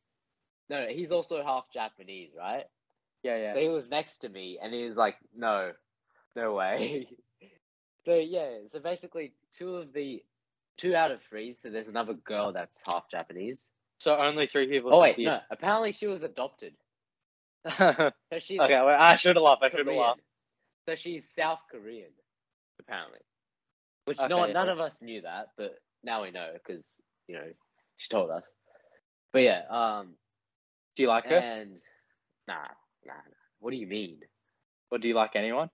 Friends. 0.71 0.87
No, 0.87 0.91
no, 0.91 0.97
he's 0.97 1.11
also 1.11 1.43
half 1.43 1.65
Japanese, 1.73 2.31
right? 2.37 2.65
Yeah, 3.23 3.37
yeah. 3.37 3.53
So 3.53 3.59
he 3.59 3.69
was 3.69 3.89
next 3.89 4.19
to 4.19 4.29
me, 4.29 4.59
and 4.61 4.73
he 4.73 4.83
was 4.85 4.97
like, 4.97 5.15
"No, 5.35 5.71
no 6.35 6.53
way." 6.53 7.07
so 8.05 8.15
yeah, 8.15 8.49
so 8.71 8.79
basically, 8.79 9.33
two 9.55 9.75
of 9.75 9.93
the 9.93 10.23
two 10.77 10.95
out 10.95 11.11
of 11.11 11.21
three. 11.23 11.53
So 11.53 11.69
there's 11.69 11.87
another 11.87 12.13
girl 12.13 12.51
that's 12.51 12.81
half 12.85 13.09
Japanese. 13.09 13.69
So 13.99 14.15
only 14.17 14.47
three 14.47 14.67
people. 14.67 14.93
Oh 14.93 14.99
wait, 14.99 15.17
did. 15.17 15.25
no. 15.25 15.39
Apparently, 15.51 15.91
she 15.91 16.07
was 16.07 16.23
adopted. 16.23 16.73
So 18.33 18.39
she's 18.39 18.57
well, 18.57 18.87
I 18.87 19.17
should 19.17 19.35
have 19.35 19.43
laughed. 19.43 19.61
I 19.63 19.69
should 19.69 19.85
have 19.85 19.95
laughed. 19.95 20.21
So 20.87 20.95
she's 20.95 21.25
South 21.35 21.59
Korean, 21.69 22.09
apparently. 22.79 23.19
Which 24.05 24.19
Okay, 24.19 24.27
no, 24.29 24.45
yeah. 24.47 24.53
none 24.53 24.69
of 24.69 24.79
us 24.79 24.99
knew 25.01 25.21
that, 25.21 25.49
but 25.57 25.75
now 26.03 26.23
we 26.23 26.31
know 26.31 26.49
because 26.53 26.83
you 27.27 27.35
know 27.35 27.43
she 27.97 28.09
told 28.09 28.31
us. 28.31 28.45
But 29.31 29.43
yeah, 29.43 29.61
um, 29.69 30.15
Do 30.95 31.03
you 31.03 31.09
like 31.09 31.25
her, 31.27 31.37
and 31.37 31.79
nah, 32.47 32.55
nah, 33.05 33.13
nah. 33.13 33.21
What 33.59 33.71
do 33.71 33.77
you 33.77 33.87
mean? 33.87 34.19
or 34.91 34.97
do 34.99 35.07
you 35.07 35.15
like 35.15 35.35
anyone? 35.35 35.69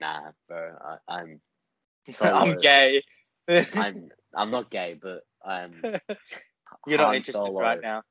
Nah, 0.00 0.30
bro. 0.48 0.74
I, 1.08 1.14
I'm 1.14 1.40
I'm 2.20 2.58
gay. 2.58 3.02
I'm 3.48 4.10
I'm 4.34 4.50
not 4.50 4.70
gay, 4.70 4.98
but 5.00 5.20
I'm 5.44 5.82
You're 6.86 6.98
not 6.98 7.14
interested 7.14 7.34
Solo 7.34 7.60
right 7.60 7.80
now. 7.80 8.02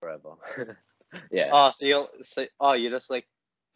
forever. 0.00 0.78
yeah. 1.30 1.50
Oh, 1.52 1.72
so 1.74 1.86
you're 1.86 2.08
so 2.24 2.46
oh, 2.60 2.72
you're 2.72 2.90
just 2.90 3.10
like 3.10 3.26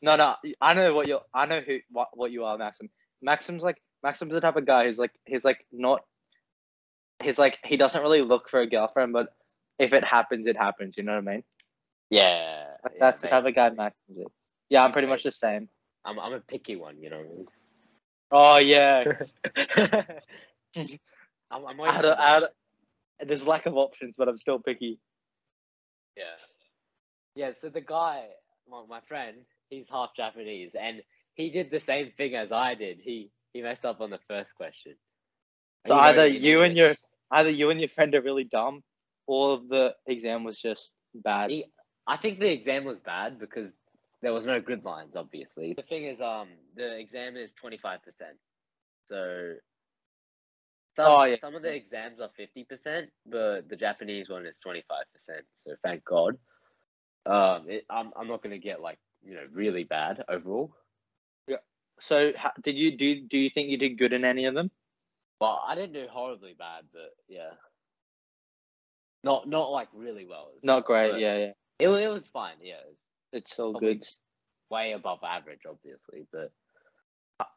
no, 0.02 0.16
no. 0.16 0.34
I 0.60 0.74
know 0.74 0.94
what 0.94 1.06
you're. 1.06 1.22
I 1.32 1.46
know 1.46 1.60
who 1.60 1.78
what 1.90 2.08
what 2.14 2.32
you 2.32 2.44
are, 2.44 2.58
Maxim. 2.58 2.90
Maxim's 3.22 3.62
like 3.62 3.80
Maxim's 4.02 4.32
the 4.32 4.40
type 4.40 4.56
of 4.56 4.66
guy 4.66 4.84
who's 4.84 4.98
like 4.98 5.12
he's 5.24 5.44
like 5.44 5.64
not. 5.72 6.02
He's 7.22 7.38
like 7.38 7.58
he 7.64 7.76
doesn't 7.76 8.02
really 8.02 8.22
look 8.22 8.48
for 8.48 8.60
a 8.60 8.68
girlfriend, 8.68 9.12
but 9.12 9.28
if 9.78 9.92
it 9.94 10.04
happens, 10.04 10.46
it 10.46 10.56
happens. 10.56 10.96
You 10.96 11.04
know 11.04 11.12
what 11.12 11.28
I 11.28 11.32
mean? 11.32 11.44
Yeah. 12.12 12.64
Like, 12.84 12.94
yeah, 12.94 13.00
that's 13.00 13.20
the 13.22 13.28
type 13.28 13.44
of 13.46 13.54
guy 13.54 13.70
Max 13.70 13.96
is. 14.08 14.18
Yeah, 14.68 14.84
I'm 14.84 14.92
pretty 14.92 15.08
much 15.08 15.22
the 15.22 15.30
same. 15.30 15.68
I'm 16.04 16.18
I'm 16.18 16.32
a 16.32 16.40
picky 16.40 16.76
one, 16.76 16.98
you 17.00 17.10
know. 17.10 17.18
what 17.18 17.26
I 17.26 17.36
mean? 17.36 17.46
Oh 18.32 18.58
yeah. 18.58 19.04
I'm, 21.50 21.66
I'm 21.66 21.80
I 21.80 21.90
always 21.90 21.92
had 21.94 22.04
a- 22.04 22.20
I 22.20 22.28
had 22.28 22.42
a- 22.44 23.26
there's 23.26 23.46
lack 23.46 23.66
of 23.66 23.76
options, 23.76 24.14
but 24.18 24.28
I'm 24.28 24.38
still 24.38 24.58
picky. 24.58 24.98
Yeah. 26.16 26.24
Yeah, 27.34 27.50
so 27.56 27.68
the 27.68 27.80
guy, 27.80 28.26
my, 28.68 28.82
my 28.88 29.00
friend, 29.00 29.36
he's 29.70 29.86
half 29.90 30.10
Japanese, 30.16 30.72
and 30.78 31.02
he 31.34 31.50
did 31.50 31.70
the 31.70 31.80
same 31.80 32.10
thing 32.16 32.34
as 32.34 32.52
I 32.52 32.74
did. 32.74 32.98
He 33.00 33.30
he 33.52 33.62
messed 33.62 33.84
up 33.84 34.00
on 34.00 34.10
the 34.10 34.18
first 34.28 34.54
question. 34.54 34.94
So 35.86 35.94
He 35.94 36.00
either 36.00 36.26
you 36.26 36.62
and 36.62 36.76
your 36.76 36.94
either 37.30 37.50
you 37.50 37.70
and 37.70 37.80
your 37.80 37.88
friend 37.88 38.14
are 38.14 38.22
really 38.22 38.44
dumb, 38.44 38.82
or 39.26 39.58
the 39.58 39.94
exam 40.06 40.44
was 40.44 40.58
just 40.60 40.94
bad. 41.14 41.50
He- 41.50 41.71
I 42.06 42.16
think 42.16 42.40
the 42.40 42.50
exam 42.50 42.84
was 42.84 43.00
bad 43.00 43.38
because 43.38 43.74
there 44.22 44.32
was 44.32 44.46
no 44.46 44.60
grid 44.60 44.84
lines, 44.84 45.16
obviously. 45.16 45.74
The 45.74 45.82
thing 45.82 46.04
is, 46.04 46.20
um, 46.20 46.48
the 46.76 46.98
exam 46.98 47.36
is 47.36 47.52
twenty 47.52 47.78
five 47.78 48.02
percent, 48.02 48.36
so 49.06 49.54
some 50.96 51.06
Oh, 51.10 51.24
yeah. 51.24 51.36
some 51.36 51.54
of 51.54 51.62
the 51.62 51.74
exams 51.74 52.20
are 52.20 52.30
fifty 52.36 52.64
percent, 52.64 53.10
but 53.26 53.68
the 53.68 53.76
Japanese 53.76 54.28
one 54.28 54.46
is 54.46 54.58
twenty 54.58 54.82
five 54.88 55.04
percent. 55.12 55.44
So 55.66 55.74
thank 55.82 56.04
God. 56.04 56.38
Um, 57.24 57.66
it, 57.68 57.84
I'm 57.88 58.10
I'm 58.16 58.28
not 58.28 58.42
gonna 58.42 58.58
get 58.58 58.80
like 58.80 58.98
you 59.24 59.34
know 59.34 59.46
really 59.52 59.84
bad 59.84 60.24
overall. 60.28 60.74
So 62.00 62.32
ha- 62.36 62.52
did 62.60 62.76
you 62.76 62.96
do? 62.96 63.20
Do 63.20 63.38
you 63.38 63.48
think 63.48 63.68
you 63.68 63.78
did 63.78 63.96
good 63.96 64.12
in 64.12 64.24
any 64.24 64.46
of 64.46 64.54
them? 64.54 64.70
Well, 65.40 65.62
I 65.66 65.76
didn't 65.76 65.92
do 65.92 66.06
horribly 66.10 66.54
bad, 66.58 66.84
but 66.92 67.14
yeah, 67.28 67.50
not 69.22 69.48
not 69.48 69.70
like 69.70 69.88
really 69.94 70.26
well. 70.26 70.50
Not 70.64 70.84
great. 70.84 71.20
Yeah, 71.20 71.36
yeah. 71.36 71.52
It 71.82 71.88
it 71.88 72.08
was 72.08 72.26
fine. 72.26 72.56
Yeah, 72.62 72.80
It's 73.32 73.58
all 73.58 73.72
Probably- 73.72 73.94
good. 73.94 74.04
way 74.70 74.92
above 74.92 75.18
average, 75.22 75.60
obviously, 75.68 76.26
but 76.32 76.50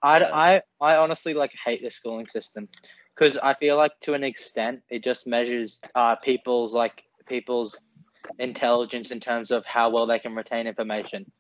I, 0.01 0.20
Yeah. 0.20 0.36
I, 0.36 0.62
I 0.82 0.98
honestly 0.98 1.34
like 1.34 1.53
hate 1.63 1.82
the 1.82 1.91
schooling 1.91 2.27
system 2.27 2.67
because 3.13 3.38
I 3.38 3.53
feel 3.53 3.77
like 3.77 3.91
to 4.01 4.13
an 4.15 4.24
extent 4.24 4.82
it 4.89 5.03
just 5.03 5.27
measures 5.27 5.79
uh 5.94 6.15
people's 6.15 6.74
like 6.74 7.03
people's 7.27 7.77
intelligence 8.39 9.12
in 9.12 9.20
terms 9.20 9.51
of 9.51 9.65
how 9.65 9.89
well 9.91 10.08
they 10.08 10.20
can 10.20 10.34
retain 10.36 10.65
information. 10.67 11.32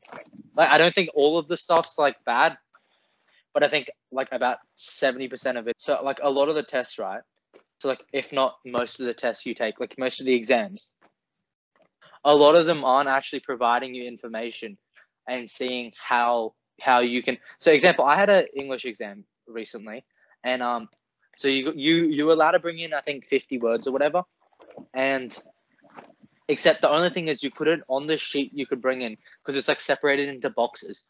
Like 0.55 0.69
I 0.69 0.77
don't 0.77 0.93
think 0.93 1.09
all 1.15 1.37
of 1.39 1.47
the 1.47 1.57
stuff's 1.57 1.97
like 1.97 2.23
bad, 2.25 2.57
but 3.53 3.63
I 3.63 3.67
think 3.67 3.87
like 4.11 4.29
about 4.31 4.57
seventy 4.75 5.27
percent 5.27 5.57
of 5.57 5.67
it. 5.67 5.75
So 5.79 5.99
like 6.03 6.19
a 6.21 6.29
lot 6.29 6.47
of 6.49 6.55
the 6.55 6.63
tests, 6.63 6.99
right? 6.99 7.21
So 7.81 7.89
like 7.89 8.03
if 8.13 8.31
not 8.31 8.57
most 8.65 8.99
of 8.99 9.07
the 9.07 9.13
tests 9.13 9.45
you 9.45 9.53
take, 9.55 9.79
like 9.79 9.95
most 9.97 10.19
of 10.19 10.25
the 10.25 10.35
exams, 10.35 10.93
a 12.25 12.35
lot 12.35 12.55
of 12.55 12.65
them 12.65 12.83
aren't 12.83 13.07
actually 13.07 13.39
providing 13.39 13.95
you 13.95 14.03
information 14.03 14.77
and 15.27 15.49
seeing 15.49 15.93
how 15.97 16.53
how 16.81 16.99
you 16.99 17.23
can 17.23 17.37
so 17.59 17.71
example 17.71 18.03
i 18.03 18.15
had 18.17 18.29
an 18.29 18.45
english 18.55 18.85
exam 18.85 19.23
recently 19.47 20.03
and 20.43 20.61
um 20.61 20.89
so 21.37 21.47
you 21.47 21.71
you 21.75 22.05
you 22.07 22.25
were 22.25 22.33
allowed 22.33 22.51
to 22.51 22.59
bring 22.59 22.79
in 22.79 22.93
i 22.93 23.01
think 23.01 23.25
50 23.25 23.59
words 23.59 23.87
or 23.87 23.91
whatever. 23.91 24.23
And 24.93 25.37
except 26.49 26.81
the 26.81 26.89
only 26.89 27.09
thing 27.09 27.29
is 27.29 27.43
you 27.43 27.51
couldn't 27.51 27.83
on 27.87 28.07
the 28.07 28.17
sheet 28.17 28.51
you 28.53 28.67
could 28.67 28.81
bring 28.81 29.01
in 29.01 29.17
because 29.41 29.55
it's 29.55 29.69
like 29.69 29.79
separated 29.79 30.27
into 30.27 30.49
boxes 30.49 31.05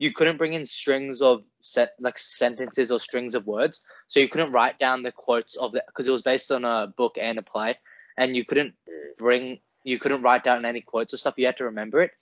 you 0.00 0.12
couldn't 0.12 0.38
bring 0.38 0.54
in 0.54 0.64
strings 0.64 1.20
of 1.20 1.44
set 1.60 1.90
like 2.00 2.18
sentences 2.18 2.90
or 2.90 2.98
strings 2.98 3.34
of 3.34 3.46
words. 3.46 3.82
So 4.08 4.18
you 4.18 4.28
couldn't 4.28 4.50
write 4.50 4.78
down 4.78 5.02
the 5.02 5.12
quotes 5.12 5.56
of 5.56 5.72
the 5.72 5.84
because 5.86 6.08
it 6.08 6.10
was 6.10 6.22
based 6.22 6.50
on 6.50 6.64
a 6.64 6.86
book 6.86 7.16
and 7.20 7.38
a 7.38 7.42
play. 7.42 7.78
And 8.16 8.34
you 8.34 8.46
couldn't 8.46 8.74
bring 9.18 9.60
you 9.84 9.98
couldn't 9.98 10.22
write 10.22 10.44
down 10.44 10.64
any 10.64 10.80
quotes 10.80 11.14
or 11.14 11.16
stuff 11.16 11.34
you 11.36 11.46
had 11.46 11.56
to 11.58 11.64
remember 11.64 12.02
it. 12.02 12.12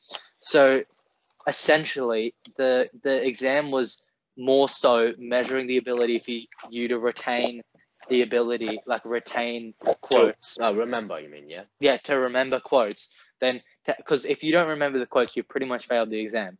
So 0.41 0.83
essentially 1.47 2.35
the 2.57 2.91
the 3.03 3.27
exam 3.27 3.71
was 3.71 4.05
more 4.37 4.69
so 4.69 5.13
measuring 5.19 5.67
the 5.67 5.79
ability 5.79 6.19
for 6.21 6.71
you 6.71 6.89
to 6.89 6.99
retain 6.99 7.63
the 8.09 8.23
ability 8.23 8.81
like 8.87 9.05
retain 9.05 9.75
quotes. 10.01 10.59
Oh, 10.61 10.73
remember, 10.75 11.19
you 11.21 11.29
mean 11.29 11.51
yeah? 11.51 11.65
yeah 11.81 11.97
to 12.05 12.19
remember 12.19 12.61
quotes. 12.61 13.13
Then 13.41 13.63
because 13.87 14.25
if 14.25 14.43
you 14.43 14.53
don't 14.53 14.69
remember 14.69 14.99
the 14.99 15.07
quotes 15.07 15.37
you 15.37 15.43
pretty 15.43 15.67
much 15.67 15.87
failed 15.87 16.11
the 16.11 16.21
exam. 16.21 16.59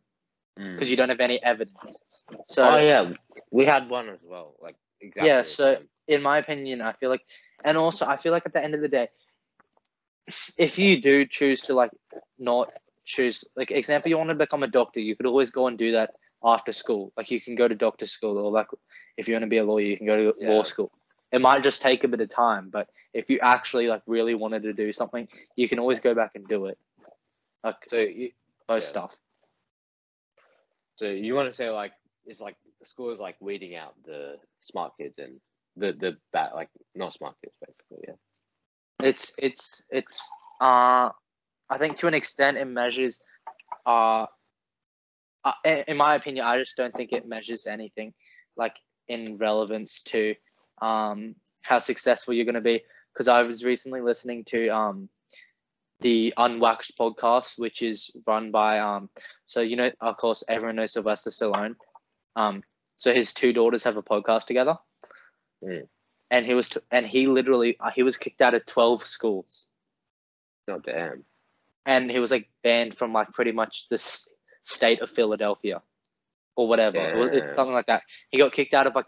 Hmm. 0.57 0.73
Because 0.73 0.89
you 0.89 0.97
don't 0.97 1.09
have 1.09 1.19
any 1.21 1.41
evidence. 1.41 2.03
So 2.47 2.67
oh 2.67 2.77
yeah, 2.77 3.13
we 3.51 3.65
had 3.65 3.89
one 3.89 4.09
as 4.09 4.19
well, 4.23 4.55
like 4.61 4.75
exactly. 4.99 5.27
Yeah, 5.29 5.43
so- 5.43 5.79
in 6.09 6.23
my 6.23 6.39
opinion, 6.39 6.81
I 6.81 6.93
feel 6.93 7.11
like, 7.11 7.21
and 7.63 7.77
also 7.77 8.07
I 8.07 8.17
feel 8.17 8.31
like 8.31 8.47
at 8.47 8.53
the 8.53 8.63
end 8.63 8.73
of 8.73 8.81
the 8.81 8.87
day, 8.87 9.09
if 10.57 10.77
you 10.77 11.01
do 11.01 11.25
choose 11.25 11.61
to 11.63 11.73
like 11.73 11.91
not 12.37 12.69
choose, 13.05 13.43
like 13.55 13.71
example, 13.71 14.09
you 14.09 14.17
want 14.17 14.29
to 14.29 14.35
become 14.35 14.63
a 14.63 14.67
doctor, 14.67 14.99
you 14.99 15.15
could 15.15 15.25
always 15.25 15.51
go 15.51 15.67
and 15.67 15.77
do 15.77 15.93
that 15.93 16.11
after 16.43 16.71
school. 16.71 17.11
Like 17.17 17.31
you 17.31 17.39
can 17.41 17.55
go 17.55 17.67
to 17.67 17.75
doctor 17.75 18.07
school, 18.07 18.37
or 18.37 18.51
like 18.51 18.67
if 19.17 19.27
you 19.27 19.33
want 19.35 19.43
to 19.43 19.47
be 19.49 19.57
a 19.57 19.63
lawyer, 19.65 19.85
you 19.85 19.97
can 19.97 20.07
go 20.07 20.15
to 20.31 20.35
Yeah. 20.39 20.49
law 20.49 20.63
school. 20.63 20.91
It 21.31 21.41
might 21.41 21.63
just 21.63 21.81
take 21.81 22.03
a 22.03 22.07
bit 22.07 22.21
of 22.21 22.29
time, 22.29 22.69
but 22.69 22.87
if 23.13 23.29
you 23.29 23.39
actually 23.41 23.87
like 23.87 24.01
really 24.07 24.33
wanted 24.35 24.63
to 24.63 24.73
do 24.73 24.91
something, 24.93 25.27
you 25.55 25.67
can 25.67 25.79
always 25.79 25.99
go 25.99 26.13
back 26.13 26.31
and 26.35 26.47
do 26.47 26.65
it. 26.65 26.77
Like 27.63 27.75
So 27.87 27.97
you 27.97 28.31
most 28.67 28.85
yeah. 28.85 28.89
stuff. 28.89 29.15
so 30.97 31.05
you 31.05 31.33
want 31.35 31.49
to 31.49 31.55
say 31.55 31.69
like 31.69 31.93
it's 32.25 32.39
like 32.39 32.55
the 32.79 32.85
school 32.85 33.11
is 33.11 33.19
like 33.19 33.35
weeding 33.39 33.75
out 33.75 33.95
the 34.05 34.37
smart 34.61 34.93
kids 34.97 35.17
and 35.17 35.39
the 35.75 35.93
the 35.93 36.17
bad 36.33 36.51
like 36.53 36.69
not 36.95 37.13
smart 37.13 37.35
kids 37.41 37.55
basically 37.65 38.05
yeah. 38.07 38.15
It's 39.01 39.33
it's 39.37 39.83
it's 39.89 40.29
uh 40.61 41.09
I 41.69 41.77
think 41.77 41.99
to 41.99 42.07
an 42.07 42.13
extent 42.13 42.57
it 42.57 42.65
measures 42.65 43.21
uh, 43.85 44.25
uh 45.43 45.51
in 45.87 45.97
my 45.97 46.15
opinion 46.15 46.45
I 46.45 46.57
just 46.57 46.75
don't 46.75 46.93
think 46.93 47.11
it 47.11 47.27
measures 47.27 47.65
anything 47.67 48.13
like 48.57 48.75
in 49.07 49.37
relevance 49.37 50.01
to 50.03 50.35
um 50.81 51.35
how 51.63 51.79
successful 51.79 52.33
you're 52.33 52.45
going 52.45 52.55
to 52.55 52.61
be. 52.61 52.83
Because 53.13 53.27
I 53.27 53.41
was 53.41 53.63
recently 53.65 54.01
listening 54.01 54.45
to 54.45 54.69
um 54.69 55.09
the 56.01 56.33
Unwaxed 56.37 56.97
podcast 56.97 57.57
which 57.57 57.81
is 57.81 58.09
run 58.27 58.51
by 58.51 58.79
um 58.79 59.09
so 59.45 59.61
you 59.61 59.75
know 59.75 59.91
of 60.01 60.17
course 60.17 60.43
everyone 60.47 60.75
knows 60.75 60.93
Sylvester 60.93 61.29
Stallone. 61.29 61.75
Um 62.35 62.63
so 62.97 63.13
his 63.13 63.33
two 63.33 63.53
daughters 63.53 63.83
have 63.83 63.97
a 63.97 64.03
podcast 64.03 64.45
together. 64.45 64.75
Mm. 65.63 65.87
And 66.31 66.45
he 66.45 66.53
was 66.53 66.69
t- 66.69 66.79
and 66.91 67.05
he 67.05 67.27
literally 67.27 67.77
uh, 67.79 67.91
he 67.95 68.03
was 68.03 68.17
kicked 68.17 68.41
out 68.41 68.53
of 68.53 68.65
12 68.65 69.05
schools 69.05 69.67
Oh 70.67 70.79
damn. 70.79 71.23
and 71.85 72.11
he 72.11 72.19
was 72.19 72.31
like 72.31 72.49
banned 72.63 72.95
from 72.95 73.13
like 73.13 73.31
pretty 73.33 73.51
much 73.51 73.87
the 73.89 73.95
s- 73.95 74.27
state 74.63 75.01
of 75.01 75.09
Philadelphia 75.09 75.81
or 76.55 76.67
whatever. 76.67 76.97
It 76.99 77.15
was- 77.17 77.29
It's 77.33 77.55
something 77.55 77.73
like 77.73 77.87
that. 77.87 78.03
He 78.29 78.37
got 78.37 78.51
kicked 78.53 78.73
out 78.73 78.87
of 78.87 78.95
like 78.95 79.05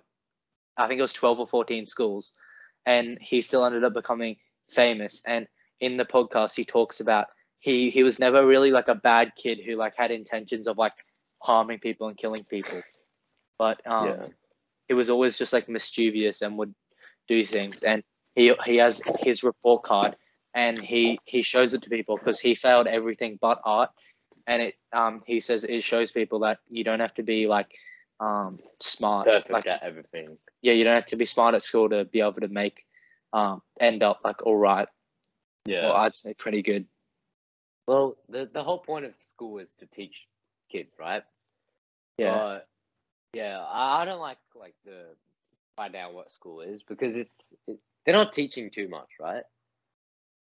I 0.77 0.87
think 0.87 0.99
it 0.99 1.03
was 1.03 1.13
12 1.13 1.39
or 1.41 1.47
14 1.47 1.85
schools 1.85 2.33
and 2.85 3.17
he 3.21 3.41
still 3.41 3.63
ended 3.65 3.83
up 3.83 3.93
becoming 3.93 4.37
famous 4.69 5.21
and 5.27 5.47
in 5.79 5.97
the 5.97 6.05
podcast 6.05 6.55
he 6.55 6.63
talks 6.65 6.99
about 7.01 7.27
he 7.59 7.89
he 7.91 8.01
was 8.03 8.17
never 8.19 8.45
really 8.45 8.71
like 8.71 8.87
a 8.87 8.95
bad 8.95 9.33
kid 9.35 9.59
who 9.63 9.75
like 9.75 9.93
had 9.95 10.09
intentions 10.11 10.67
of 10.67 10.77
like 10.77 10.93
harming 11.39 11.79
people 11.79 12.07
and 12.07 12.17
killing 12.17 12.43
people. 12.45 12.81
But 13.59 13.85
um 13.85 14.07
yeah. 14.07 14.25
he 14.87 14.93
was 14.95 15.09
always 15.11 15.37
just 15.37 15.53
like 15.53 15.69
mischievous 15.69 16.41
and 16.41 16.57
would 16.57 16.73
do 17.33 17.39
things. 17.45 17.83
And 17.91 18.03
he 18.35 18.43
he 18.69 18.75
has 18.85 19.01
his 19.27 19.43
report 19.43 19.83
card 19.91 20.15
and 20.63 20.75
he 20.91 21.19
he 21.33 21.41
shows 21.53 21.73
it 21.75 21.81
to 21.83 21.89
people 21.97 22.15
because 22.17 22.39
he 22.47 22.55
failed 22.55 22.87
everything 22.87 23.37
but 23.47 23.57
art. 23.63 23.89
And 24.47 24.61
it 24.67 24.75
um 25.01 25.21
he 25.31 25.39
says 25.47 25.63
it 25.63 25.83
shows 25.91 26.11
people 26.11 26.39
that 26.45 26.57
you 26.77 26.83
don't 26.87 27.03
have 27.05 27.15
to 27.15 27.23
be 27.23 27.39
like 27.47 27.69
um 28.19 28.59
smart 28.79 29.25
Perfect 29.27 29.51
like 29.51 29.67
at 29.67 29.81
everything. 29.89 30.37
yeah 30.61 30.73
you 30.77 30.83
don't 30.85 30.99
have 31.01 31.11
to 31.13 31.15
be 31.23 31.25
smart 31.25 31.55
at 31.55 31.63
school 31.63 31.89
to 31.89 32.05
be 32.05 32.19
able 32.21 32.41
to 32.47 32.53
make 32.63 32.77
um 33.33 33.61
end 33.79 34.03
up 34.09 34.17
like 34.27 34.39
all 34.45 34.59
right 34.71 34.87
Yeah. 35.65 35.87
or 35.87 35.93
I'd 36.03 36.17
say 36.17 36.33
pretty 36.33 36.61
good. 36.71 36.85
Well, 37.87 38.15
the 38.33 38.41
the 38.57 38.63
whole 38.63 38.79
point 38.79 39.05
of 39.05 39.13
school 39.33 39.59
is 39.63 39.71
to 39.79 39.85
teach 39.85 40.27
kids, 40.71 40.91
right? 40.99 41.23
Yeah. 42.17 42.37
But, 42.37 42.67
yeah, 43.33 43.57
I, 43.79 44.01
I 44.01 44.05
don't 44.05 44.21
like 44.29 44.41
like 44.55 44.75
the 44.85 44.99
find 45.75 45.95
out 45.95 46.13
what 46.13 46.31
school 46.33 46.61
is 46.61 46.83
because 46.83 47.15
it's 47.15 47.53
it, 47.67 47.79
they're 48.05 48.15
not 48.15 48.33
teaching 48.33 48.69
too 48.71 48.87
much, 48.89 49.09
right? 49.19 49.43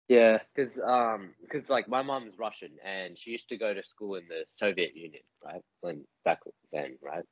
yeah. 0.09 0.39
Because 0.53 0.79
um, 0.79 1.31
because 1.41 1.69
like 1.69 1.87
my 1.87 2.01
mom's 2.01 2.37
Russian 2.37 2.71
and 2.85 3.17
she 3.17 3.31
used 3.31 3.49
to 3.49 3.57
go 3.57 3.73
to 3.73 3.83
school 3.83 4.15
in 4.15 4.23
the 4.27 4.43
Soviet 4.57 4.95
Union, 4.95 5.23
right? 5.43 5.61
When 5.81 6.03
back 6.25 6.39
then, 6.71 6.97
right? 7.01 7.23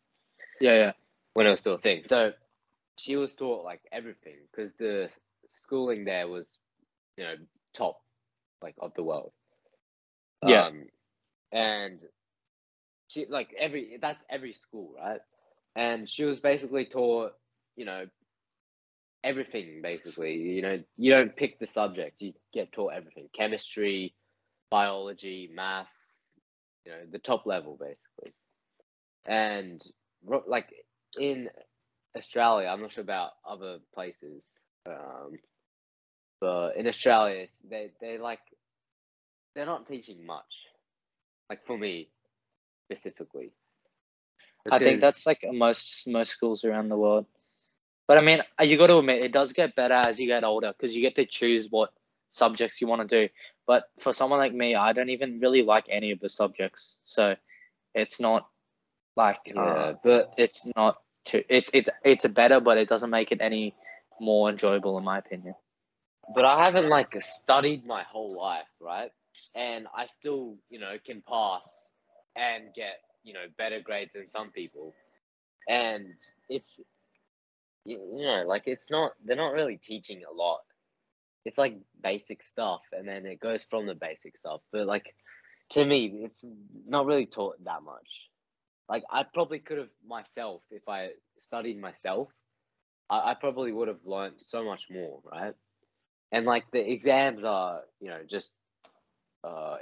Yeah. 0.61 0.73
Yeah. 0.75 0.91
When 1.33 1.47
it 1.47 1.51
was 1.51 1.59
still 1.59 1.75
a 1.75 1.79
thing. 1.79 2.03
So 2.05 2.33
she 2.97 3.15
was 3.15 3.33
taught 3.33 3.63
like 3.65 3.81
everything 3.91 4.35
because 4.51 4.73
the 4.79 5.09
schooling 5.51 6.05
there 6.05 6.27
was, 6.27 6.49
you 7.17 7.23
know, 7.25 7.35
top 7.73 7.99
like 8.61 8.75
of 8.79 8.93
the 8.95 9.03
world. 9.03 9.31
Yeah. 10.45 10.67
Um, 10.67 10.85
and 11.51 11.99
she 13.07 13.25
like 13.29 13.53
every 13.57 13.97
that's 14.01 14.23
every 14.29 14.53
school, 14.53 14.93
right? 14.97 15.21
And 15.75 16.09
she 16.09 16.23
was 16.25 16.39
basically 16.39 16.85
taught, 16.85 17.33
you 17.77 17.85
know, 17.85 18.05
everything 19.23 19.81
basically. 19.81 20.35
You 20.35 20.61
know, 20.61 20.83
you 20.97 21.11
don't 21.11 21.35
pick 21.35 21.59
the 21.59 21.67
subject, 21.67 22.21
you 22.21 22.33
get 22.53 22.73
taught 22.73 22.93
everything. 22.93 23.29
Chemistry, 23.33 24.13
biology, 24.69 25.49
math, 25.53 25.87
you 26.85 26.91
know, 26.91 26.99
the 27.09 27.19
top 27.19 27.45
level 27.45 27.77
basically. 27.79 28.33
And 29.25 29.81
like 30.47 30.67
in 31.19 31.49
Australia, 32.17 32.67
I'm 32.67 32.81
not 32.81 32.91
sure 32.93 33.03
about 33.03 33.31
other 33.47 33.79
places. 33.93 34.45
Um, 34.85 35.37
but 36.39 36.77
in 36.77 36.87
Australia, 36.87 37.41
it's, 37.43 37.57
they 37.59 37.91
they 37.99 38.17
like 38.17 38.39
they're 39.55 39.65
not 39.65 39.87
teaching 39.87 40.25
much. 40.25 40.43
Like 41.49 41.65
for 41.65 41.77
me, 41.77 42.09
specifically. 42.85 43.51
I 44.69 44.79
think 44.79 45.01
that's 45.01 45.25
like 45.25 45.45
most 45.51 46.07
most 46.07 46.31
schools 46.31 46.65
around 46.65 46.89
the 46.89 46.97
world. 46.97 47.25
But 48.07 48.17
I 48.17 48.21
mean, 48.21 48.41
uh, 48.59 48.63
you 48.63 48.77
got 48.77 48.87
to 48.87 48.97
admit 48.97 49.23
it 49.25 49.31
does 49.33 49.53
get 49.53 49.75
better 49.75 49.93
as 49.93 50.19
you 50.19 50.27
get 50.27 50.43
older 50.43 50.73
because 50.77 50.95
you 50.95 51.01
get 51.01 51.15
to 51.15 51.25
choose 51.25 51.67
what 51.69 51.91
subjects 52.31 52.81
you 52.81 52.87
want 52.87 53.07
to 53.07 53.27
do. 53.27 53.33
But 53.67 53.85
for 53.99 54.13
someone 54.13 54.39
like 54.39 54.53
me, 54.53 54.75
I 54.75 54.93
don't 54.93 55.09
even 55.09 55.39
really 55.39 55.63
like 55.63 55.85
any 55.89 56.11
of 56.11 56.19
the 56.19 56.29
subjects, 56.29 56.99
so 57.03 57.35
it's 57.93 58.19
not 58.19 58.47
like 59.15 59.39
yeah, 59.45 59.61
uh, 59.61 59.93
but 60.03 60.33
it's 60.37 60.69
not 60.75 60.97
too. 61.25 61.43
It's 61.49 61.69
it's 61.73 61.89
it's 62.03 62.27
better, 62.27 62.59
but 62.59 62.77
it 62.77 62.89
doesn't 62.89 63.09
make 63.09 63.31
it 63.31 63.41
any 63.41 63.75
more 64.19 64.49
enjoyable 64.49 64.97
in 64.97 65.03
my 65.03 65.17
opinion. 65.19 65.55
but 66.35 66.45
I 66.45 66.65
haven't 66.65 66.89
like 66.89 67.19
studied 67.21 67.85
my 67.85 68.03
whole 68.03 68.37
life, 68.37 68.67
right? 68.79 69.11
And 69.55 69.87
I 69.95 70.07
still, 70.07 70.57
you 70.69 70.79
know, 70.79 70.95
can 71.05 71.21
pass 71.27 71.67
and 72.35 72.73
get, 72.75 72.99
you 73.23 73.33
know, 73.33 73.45
better 73.57 73.79
grades 73.81 74.13
than 74.13 74.27
some 74.27 74.51
people. 74.51 74.95
And 75.67 76.15
it's, 76.49 76.79
you 77.87 77.99
you 78.19 78.25
know, 78.25 78.45
like 78.47 78.65
it's 78.67 78.91
not, 78.91 79.13
they're 79.25 79.37
not 79.37 79.53
really 79.53 79.77
teaching 79.77 80.23
a 80.29 80.35
lot. 80.35 80.61
It's 81.45 81.57
like 81.59 81.77
basic 82.03 82.43
stuff, 82.43 82.81
and 82.93 83.07
then 83.07 83.25
it 83.25 83.39
goes 83.41 83.65
from 83.69 83.87
the 83.87 83.95
basic 83.95 84.37
stuff. 84.37 84.61
But 84.73 84.87
like, 84.87 85.15
to 85.71 85.85
me, 85.85 86.21
it's 86.25 86.41
not 86.87 87.07
really 87.07 87.27
taught 87.27 87.63
that 87.65 87.83
much. 87.83 88.09
Like, 88.89 89.03
I 89.11 89.23
probably 89.23 89.59
could 89.59 89.79
have 89.79 89.89
myself, 90.07 90.63
if 90.71 90.87
I 90.89 91.11
studied 91.41 91.79
myself, 91.81 92.29
I, 93.09 93.31
I 93.31 93.35
probably 93.35 93.71
would 93.73 93.89
have 93.89 94.05
learned 94.05 94.35
so 94.39 94.63
much 94.65 94.87
more, 94.91 95.21
right? 95.31 95.55
and 96.31 96.45
like 96.45 96.65
the 96.71 96.91
exams 96.91 97.43
are 97.45 97.81
you 98.01 98.09
know 98.09 98.19
just 98.29 98.51
uh 99.43 99.77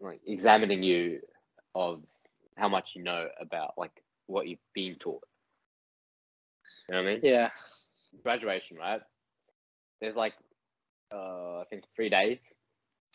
like 0.00 0.20
examining 0.26 0.82
you 0.82 1.20
of 1.74 2.02
how 2.56 2.68
much 2.68 2.94
you 2.96 3.02
know 3.02 3.28
about 3.40 3.74
like 3.78 3.92
what 4.26 4.48
you've 4.48 4.58
been 4.74 4.96
taught 4.96 5.24
you 6.88 6.94
know 6.94 7.02
what 7.02 7.08
i 7.10 7.14
mean? 7.14 7.20
Yeah, 7.22 7.50
graduation 8.22 8.76
right? 8.76 9.00
There's 10.00 10.16
like 10.16 10.34
uh 11.12 11.60
i 11.60 11.64
think 11.70 11.84
three 11.94 12.10
days 12.10 12.40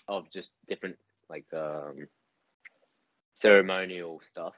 of 0.08 0.32
just 0.32 0.52
different 0.68 0.98
like 1.30 1.46
um 1.54 2.08
ceremonial 3.36 4.22
stuff. 4.24 4.54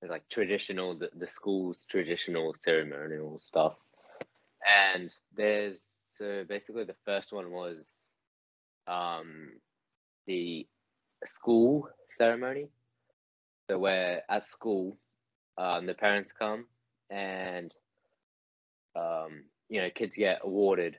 There's 0.00 0.10
like 0.10 0.28
traditional 0.28 0.96
the, 0.98 1.10
the 1.16 1.28
school's 1.28 1.86
traditional 1.88 2.54
ceremonial 2.64 3.40
stuff. 3.44 3.74
And 4.94 5.12
there's 5.36 5.78
so 6.16 6.44
basically 6.48 6.84
the 6.84 6.96
first 7.04 7.32
one 7.32 7.50
was 7.50 7.78
um 8.86 9.52
the 10.26 10.66
school 11.24 11.88
ceremony. 12.18 12.68
So 13.70 13.78
where 13.78 14.22
at 14.30 14.46
school 14.46 14.96
um 15.58 15.86
the 15.86 15.94
parents 15.94 16.32
come 16.32 16.66
and 17.10 17.74
um 18.96 19.44
you 19.68 19.80
know 19.80 19.90
kids 19.90 20.16
get 20.16 20.40
awarded 20.42 20.96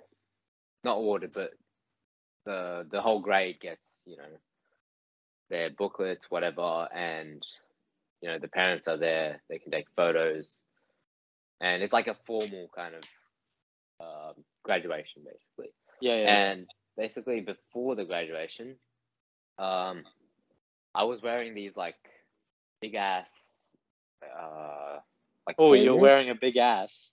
not 0.83 0.97
awarded 0.97 1.31
but 1.33 1.51
the 2.45 2.85
the 2.91 3.01
whole 3.01 3.19
grade 3.19 3.59
gets 3.59 3.97
you 4.05 4.17
know 4.17 4.23
their 5.49 5.69
booklets 5.69 6.25
whatever 6.29 6.87
and 6.93 7.41
you 8.21 8.29
know 8.29 8.39
the 8.39 8.47
parents 8.47 8.87
are 8.87 8.97
there 8.97 9.41
they 9.49 9.59
can 9.59 9.71
take 9.71 9.87
photos 9.95 10.59
and 11.61 11.81
it's 11.81 11.93
like 11.93 12.07
a 12.07 12.17
formal 12.25 12.69
kind 12.75 12.93
of 12.95 13.03
um, 13.99 14.43
graduation 14.63 15.23
basically 15.23 15.73
yeah, 16.01 16.17
yeah. 16.17 16.51
and 16.51 16.67
basically 16.97 17.41
before 17.41 17.95
the 17.95 18.05
graduation 18.05 18.75
um 19.57 20.03
i 20.93 21.03
was 21.03 21.21
wearing 21.21 21.55
these 21.55 21.75
like 21.75 21.95
big 22.81 22.95
ass 22.95 23.31
uh 24.23 24.97
like 25.47 25.55
oh, 25.59 25.73
you're 25.73 25.95
wearing 25.95 26.29
a 26.29 26.35
big 26.35 26.57
ass. 26.57 27.11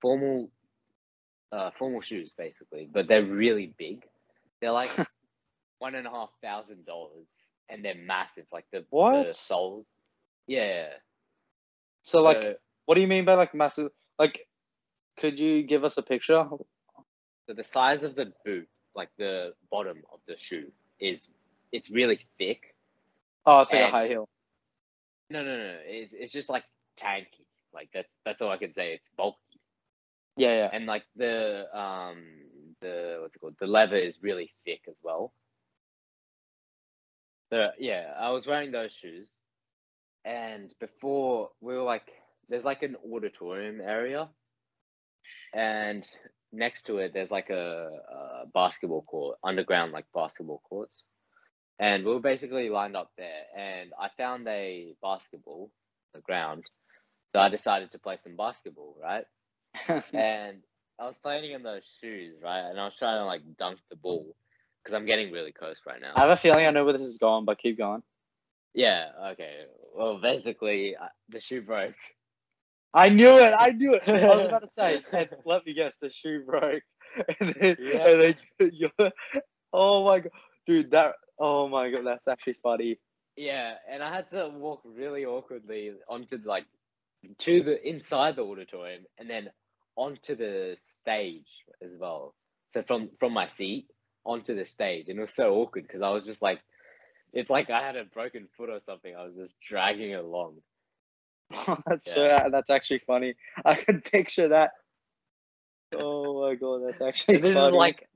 Formal 0.00 0.50
uh 1.52 1.70
formal 1.78 2.00
shoes 2.00 2.32
basically 2.36 2.88
but 2.92 3.06
they're 3.08 3.24
really 3.24 3.74
big 3.78 4.04
they're 4.60 4.72
like 4.72 4.90
one 5.78 5.94
and 5.94 6.06
a 6.06 6.10
half 6.10 6.30
thousand 6.42 6.84
dollars 6.86 7.28
and 7.68 7.84
they're 7.84 7.94
massive 8.06 8.44
like 8.52 8.64
the 8.72 8.84
what 8.90 9.26
the 9.26 9.32
soles 9.34 9.86
yeah 10.46 10.88
So 12.02 12.22
like, 12.22 12.42
so, 12.42 12.54
what 12.86 12.96
do 12.96 13.00
you 13.00 13.08
mean 13.08 13.24
by 13.24 13.34
like 13.34 13.54
massive? 13.54 13.90
Like, 14.18 14.46
could 15.18 15.40
you 15.40 15.62
give 15.62 15.84
us 15.84 15.96
a 15.96 16.02
picture? 16.02 16.46
so 17.46 17.54
the 17.54 17.64
size 17.64 18.04
of 18.04 18.14
the 18.14 18.32
boot 18.44 18.68
like 18.94 19.10
the 19.18 19.52
bottom 19.70 19.98
of 20.12 20.20
the 20.26 20.34
shoe 20.38 20.70
is 21.00 21.30
it's 21.72 21.90
really 21.90 22.20
thick 22.38 22.74
Oh, 23.46 23.60
it's 23.62 23.72
like 23.72 23.82
a 23.82 23.90
high 23.90 24.06
heel. 24.08 24.28
No, 25.30 25.42
no, 25.42 25.56
no. 25.56 25.76
It's 25.84 26.12
it's 26.16 26.32
just 26.32 26.48
like 26.48 26.64
tanky. 26.98 27.44
Like 27.74 27.90
that's 27.92 28.18
that's 28.24 28.40
all 28.42 28.50
I 28.50 28.56
can 28.56 28.72
say. 28.72 28.92
It's 28.94 29.10
bulky, 29.16 29.53
Yeah, 30.36 30.54
yeah. 30.54 30.70
and 30.72 30.86
like 30.86 31.04
the 31.16 31.66
um 31.78 32.24
the 32.80 33.18
what's 33.20 33.36
it 33.36 33.38
called? 33.40 33.56
The 33.60 33.66
leather 33.66 33.96
is 33.96 34.18
really 34.22 34.52
thick 34.64 34.82
as 34.88 34.96
well. 35.02 35.32
So 37.52 37.70
yeah, 37.78 38.12
I 38.18 38.30
was 38.30 38.46
wearing 38.46 38.72
those 38.72 38.92
shoes, 38.92 39.30
and 40.24 40.72
before 40.80 41.50
we 41.60 41.74
were 41.76 41.82
like, 41.82 42.08
there's 42.48 42.64
like 42.64 42.82
an 42.82 42.96
auditorium 43.12 43.80
area, 43.80 44.28
and 45.54 46.08
next 46.52 46.84
to 46.84 46.98
it 46.98 47.12
there's 47.14 47.30
like 47.30 47.50
a, 47.50 47.88
a 48.12 48.46
basketball 48.52 49.02
court, 49.02 49.38
underground 49.44 49.92
like 49.92 50.06
basketball 50.14 50.62
courts, 50.68 51.04
and 51.78 52.04
we 52.04 52.12
were 52.12 52.20
basically 52.20 52.70
lined 52.70 52.96
up 52.96 53.10
there, 53.18 53.42
and 53.56 53.92
I 54.00 54.08
found 54.16 54.46
a 54.48 54.94
basketball 55.02 55.70
on 56.14 56.20
the 56.20 56.22
ground, 56.22 56.64
so 57.34 57.40
I 57.40 57.48
decided 57.50 57.92
to 57.92 57.98
play 57.98 58.16
some 58.16 58.36
basketball, 58.36 58.96
right? 59.02 59.24
and 60.12 60.58
I 60.98 61.06
was 61.06 61.16
playing 61.18 61.52
in 61.52 61.62
those 61.62 61.84
shoes, 62.00 62.36
right? 62.42 62.60
And 62.68 62.78
I 62.78 62.84
was 62.84 62.94
trying 62.96 63.18
to 63.20 63.24
like 63.24 63.42
dunk 63.58 63.78
the 63.90 63.96
ball 63.96 64.34
because 64.82 64.96
I'm 64.96 65.06
getting 65.06 65.32
really 65.32 65.52
close 65.52 65.80
right 65.86 66.00
now. 66.00 66.12
I 66.16 66.20
have 66.20 66.30
a 66.30 66.36
feeling 66.36 66.66
I 66.66 66.70
know 66.70 66.84
where 66.84 66.92
this 66.92 67.02
is 67.02 67.18
going, 67.18 67.44
but 67.44 67.58
keep 67.58 67.78
going. 67.78 68.02
Yeah. 68.74 69.08
Okay. 69.32 69.64
Well, 69.94 70.20
basically, 70.20 70.96
uh, 70.96 71.08
the 71.28 71.40
shoe 71.40 71.62
broke. 71.62 71.94
I 72.92 73.08
knew 73.08 73.38
it. 73.38 73.52
I 73.58 73.70
knew 73.70 73.94
it. 73.94 74.02
I 74.06 74.26
was 74.26 74.46
about 74.46 74.62
to 74.62 74.68
say, 74.68 75.02
and 75.12 75.28
let 75.44 75.66
me 75.66 75.74
guess, 75.74 75.96
the 75.96 76.10
shoe 76.10 76.44
broke. 76.44 76.82
And 77.40 77.54
then, 77.54 77.76
Yeah. 77.78 78.08
and 78.08 78.20
then 78.58 78.70
you're, 78.72 79.12
oh 79.72 80.04
my 80.04 80.20
god, 80.20 80.32
dude, 80.66 80.90
that. 80.92 81.14
Oh 81.38 81.68
my 81.68 81.90
god, 81.90 82.06
that's 82.06 82.26
actually 82.28 82.54
funny. 82.54 82.98
Yeah, 83.36 83.74
and 83.90 84.02
I 84.02 84.12
had 84.12 84.30
to 84.30 84.48
walk 84.48 84.82
really 84.84 85.24
awkwardly 85.24 85.92
onto 86.08 86.38
like 86.44 86.66
to 87.38 87.62
the 87.62 87.88
inside 87.88 88.36
the 88.36 88.42
auditorium 88.42 89.04
and 89.18 89.28
then 89.28 89.50
onto 89.96 90.34
the 90.36 90.76
stage 90.78 91.48
as 91.82 91.90
well. 91.98 92.34
So 92.72 92.82
from 92.82 93.10
from 93.18 93.32
my 93.32 93.46
seat 93.46 93.86
onto 94.24 94.54
the 94.54 94.64
stage, 94.64 95.08
and 95.08 95.18
it 95.18 95.22
was 95.22 95.34
so 95.34 95.54
awkward 95.54 95.86
because 95.86 96.02
I 96.02 96.10
was 96.10 96.24
just 96.24 96.42
like, 96.42 96.60
it's 97.32 97.50
like 97.50 97.70
I 97.70 97.82
had 97.82 97.96
a 97.96 98.04
broken 98.04 98.48
foot 98.56 98.70
or 98.70 98.80
something. 98.80 99.14
I 99.14 99.24
was 99.24 99.34
just 99.36 99.56
dragging 99.60 100.10
it 100.10 100.24
along. 100.24 100.56
that's 101.86 102.12
so, 102.12 102.48
that's 102.50 102.70
actually 102.70 102.98
funny. 102.98 103.34
I 103.64 103.74
could 103.74 104.04
picture 104.04 104.48
that. 104.48 104.72
Oh 105.94 106.42
my 106.42 106.54
god, 106.54 106.82
that's 106.86 107.02
actually 107.02 107.38
this 107.38 107.54
funny. 107.54 107.68
is 107.68 107.72
like 107.74 108.08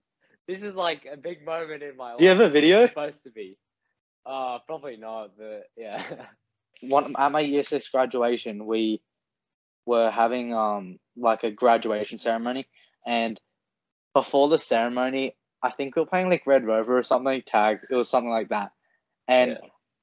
this 0.46 0.62
is 0.62 0.74
like 0.74 1.06
a 1.10 1.16
big 1.16 1.44
moment 1.44 1.82
in 1.82 1.96
my 1.96 2.10
life. 2.10 2.18
Do 2.18 2.24
you 2.24 2.30
have 2.30 2.40
a 2.40 2.48
video? 2.48 2.82
It's 2.82 2.92
supposed 2.92 3.22
to 3.24 3.30
be. 3.30 3.56
Uh 4.26 4.58
probably 4.66 4.96
not, 4.96 5.32
but 5.38 5.64
yeah. 5.76 6.02
One 6.80 7.14
at 7.18 7.32
my 7.32 7.40
year 7.40 7.64
six 7.64 7.88
graduation, 7.88 8.64
we 8.64 9.02
were 9.84 10.10
having 10.10 10.54
um 10.54 10.98
like 11.20 11.44
a 11.44 11.50
graduation 11.50 12.18
ceremony, 12.18 12.66
and 13.06 13.40
before 14.14 14.48
the 14.48 14.58
ceremony, 14.58 15.36
I 15.62 15.70
think 15.70 15.96
we 15.96 16.02
were 16.02 16.06
playing 16.06 16.30
like 16.30 16.46
Red 16.46 16.64
Rover 16.64 16.98
or 16.98 17.02
something 17.02 17.42
tag. 17.46 17.78
It 17.90 17.94
was 17.94 18.08
something 18.08 18.30
like 18.30 18.50
that, 18.50 18.72
and 19.26 19.58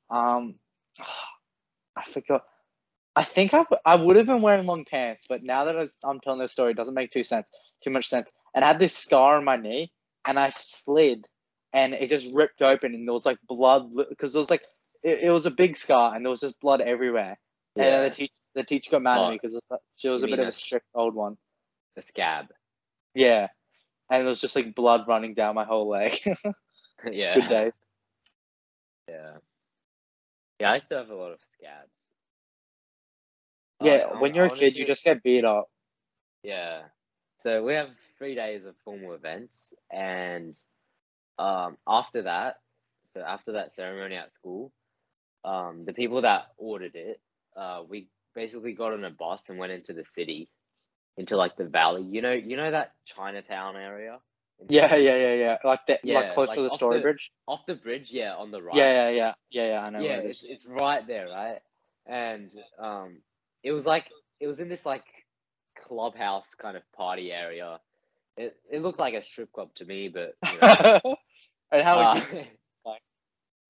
um, 0.10 0.56
I 1.96 2.04
forgot. 2.04 2.44
I 3.16 3.24
think 3.24 3.54
I, 3.54 3.66
I 3.86 3.96
would 3.96 4.18
have 4.18 4.26
been 4.26 4.42
wearing 4.42 4.66
long 4.66 4.84
pants, 4.84 5.26
but 5.30 5.42
now 5.42 5.66
that 5.66 5.76
was- 5.76 5.98
I'm 6.04 6.20
telling 6.20 6.40
this 6.40 6.52
story, 6.52 6.72
it 6.72 6.78
doesn't 6.78 6.94
make 6.94 7.12
too 7.12 7.24
sense, 7.24 7.50
too 7.82 7.90
much 7.90 8.08
sense. 8.10 8.30
And 8.54 8.64
I 8.66 8.68
had 8.70 8.80
this 8.80 8.98
scar 8.98 9.38
on 9.38 9.46
my 9.46 9.56
knee, 9.56 9.92
and 10.28 10.38
I 10.38 10.50
slid, 10.50 11.26
and 11.72 11.94
it 11.94 12.10
just 12.10 12.34
ripped 12.34 12.62
open, 12.62 12.94
and 12.94 13.08
there 13.08 13.14
was 13.14 13.26
like 13.26 13.38
blood 13.48 13.90
because 14.10 14.34
there 14.34 14.42
was 14.42 14.50
like 14.50 14.64
it, 15.04 15.20
it 15.24 15.32
was 15.32 15.46
a 15.46 15.52
big 15.52 15.78
scar, 15.78 16.14
and 16.16 16.26
there 16.26 16.30
was 16.30 16.42
just 16.42 16.60
blood 16.60 16.82
everywhere. 16.82 17.38
And 17.76 17.84
then 17.86 18.04
yeah. 18.04 18.10
the 18.10 18.16
teacher 18.16 18.34
the 18.54 18.64
teacher 18.64 18.92
got 18.92 19.02
mad 19.02 19.18
at 19.18 19.24
Oh, 19.26 19.30
me 19.32 19.40
because 19.42 19.70
she 19.96 20.10
was 20.10 20.24
a 20.24 20.28
bit 20.28 20.40
of 20.40 20.48
a 20.48 20.52
strict 20.52 20.88
old 20.94 21.14
one. 21.16 21.38
a 21.98 22.02
scab. 22.02 22.48
Yeah, 23.14 23.48
and 24.10 24.24
it 24.24 24.26
was 24.26 24.42
just 24.42 24.56
like 24.56 24.76
blood 24.76 25.08
running 25.08 25.34
down 25.34 25.56
my 25.56 25.66
whole 25.66 25.88
leg. 25.90 26.14
yeah. 27.12 27.36
Good 27.36 27.50
days. 27.50 27.90
Yeah. 29.10 29.38
Yeah, 30.60 30.72
I 30.72 30.78
still 30.80 31.00
have 31.00 31.10
a 31.10 31.16
lot 31.16 31.32
of 31.32 31.40
scabs. 31.52 31.92
Yeah, 33.82 34.08
I- 34.14 34.22
when 34.22 34.34
you're 34.36 34.46
a 34.46 34.50
kid, 34.50 34.76
you 34.78 34.86
just 34.86 35.04
get 35.04 35.22
beat 35.24 35.44
up. 35.46 35.70
Yeah. 36.44 36.84
So 37.40 37.64
we 37.64 37.74
have 37.74 37.90
three 38.18 38.36
days 38.36 38.66
of 38.66 38.76
formal 38.86 39.14
events, 39.14 39.74
and 39.92 40.58
um, 41.38 41.78
after 41.88 42.24
that, 42.24 42.56
so 43.14 43.22
after 43.22 43.54
that 43.54 43.74
ceremony 43.74 44.16
at 44.16 44.32
school, 44.32 44.72
um, 45.44 45.84
the 45.86 45.94
people 45.94 46.22
that 46.22 46.48
ordered 46.58 46.96
it, 46.96 47.20
uh, 47.56 47.84
we 47.88 48.08
basically 48.34 48.74
got 48.74 48.94
on 48.94 49.04
a 49.04 49.10
bus 49.10 49.50
and 49.50 49.58
went 49.58 49.72
into 49.72 49.94
the 49.94 50.06
city, 50.06 50.50
into 51.18 51.38
like 51.38 51.56
the 51.56 51.66
valley. 51.66 52.04
You 52.04 52.22
know, 52.22 52.32
you 52.32 52.58
know 52.58 52.72
that 52.72 52.94
Chinatown 53.06 53.76
area. 53.76 54.20
Yeah, 54.70 54.96
yeah, 54.96 55.16
yeah, 55.16 55.34
yeah. 55.34 55.58
Like 55.64 55.82
that, 55.88 56.00
Yeah, 56.04 56.16
like 56.16 56.34
close 56.34 56.50
like 56.50 56.56
to 56.58 56.64
the 56.64 56.70
story 56.70 56.98
the- 56.98 57.04
bridge. 57.04 57.32
Off 57.48 57.66
the 57.68 57.76
bridge, 57.76 58.12
yeah, 58.12 58.36
on 58.36 58.52
the 58.52 58.62
right. 58.62 58.76
Yeah, 58.76 59.10
yeah, 59.10 59.10
yeah, 59.10 59.34
yeah, 59.52 59.68
yeah. 59.68 59.80
I 59.82 59.90
know. 59.90 60.00
yeah, 60.00 60.18
it 60.18 60.26
it's 60.26 60.44
it's 60.44 60.66
right 60.66 61.06
there, 61.06 61.28
right? 61.28 61.60
And 62.06 62.52
um, 62.80 63.18
it 63.64 63.72
was 63.72 63.86
like 63.86 64.06
it 64.40 64.48
was 64.48 64.60
in 64.60 64.70
this 64.70 64.86
like 64.86 65.06
clubhouse 65.80 66.50
kind 66.56 66.78
of 66.78 66.84
party 66.94 67.32
area. 67.32 67.80
It 68.38 68.56
it 68.72 68.82
looked 68.82 69.00
like 69.00 69.14
a 69.14 69.22
strip 69.22 69.52
club 69.52 69.70
to 69.76 69.86
me, 69.86 70.08
but 70.08 70.36
you 70.52 70.60
know, 70.60 71.16
and 71.72 71.82
how 71.82 72.00
uh, 72.00 72.16
you? 72.16 72.46
like? 72.86 73.02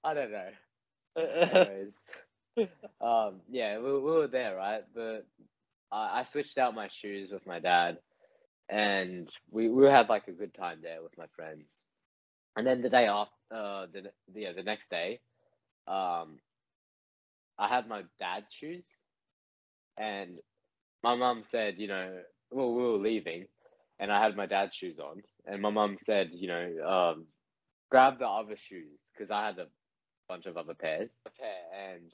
I 0.03 0.13
don't 0.13 0.31
know. 0.31 0.49
Anyways, 1.17 2.03
um, 3.01 3.41
yeah, 3.49 3.77
we, 3.79 3.91
we 3.93 3.99
were 4.11 4.27
there, 4.27 4.55
right? 4.55 4.83
But 4.93 5.25
I, 5.91 6.21
I 6.21 6.23
switched 6.25 6.57
out 6.57 6.75
my 6.75 6.89
shoes 6.89 7.31
with 7.31 7.45
my 7.45 7.59
dad, 7.59 7.97
and 8.69 9.29
we 9.51 9.69
we 9.69 9.85
had 9.87 10.09
like 10.09 10.27
a 10.27 10.31
good 10.33 10.53
time 10.53 10.79
there 10.81 11.03
with 11.03 11.17
my 11.17 11.27
friends. 11.35 11.65
And 12.55 12.65
then 12.65 12.81
the 12.81 12.89
day 12.89 13.07
after, 13.07 13.33
uh, 13.53 13.87
the 13.93 14.11
yeah, 14.33 14.53
the 14.53 14.63
next 14.63 14.89
day, 14.89 15.19
um, 15.87 16.39
I 17.57 17.67
had 17.67 17.87
my 17.87 18.03
dad's 18.19 18.53
shoes, 18.53 18.85
and 19.97 20.37
my 21.03 21.15
mom 21.15 21.43
said, 21.43 21.75
you 21.77 21.87
know, 21.87 22.19
well, 22.51 22.73
we 22.73 22.83
were 22.83 22.97
leaving, 22.97 23.45
and 23.99 24.11
I 24.11 24.23
had 24.23 24.35
my 24.35 24.45
dad's 24.45 24.75
shoes 24.75 24.99
on, 24.99 25.23
and 25.45 25.61
my 25.61 25.69
mom 25.69 25.97
said, 26.05 26.29
you 26.33 26.47
know, 26.47 26.87
um, 27.15 27.25
grab 27.91 28.19
the 28.19 28.27
other 28.27 28.55
shoes 28.57 28.99
because 29.13 29.31
I 29.31 29.47
had 29.47 29.59
a 29.59 29.67
bunch 30.27 30.45
of 30.45 30.57
other 30.57 30.73
pairs, 30.73 31.15
a 31.25 31.29
pair, 31.29 31.93
and 31.93 32.11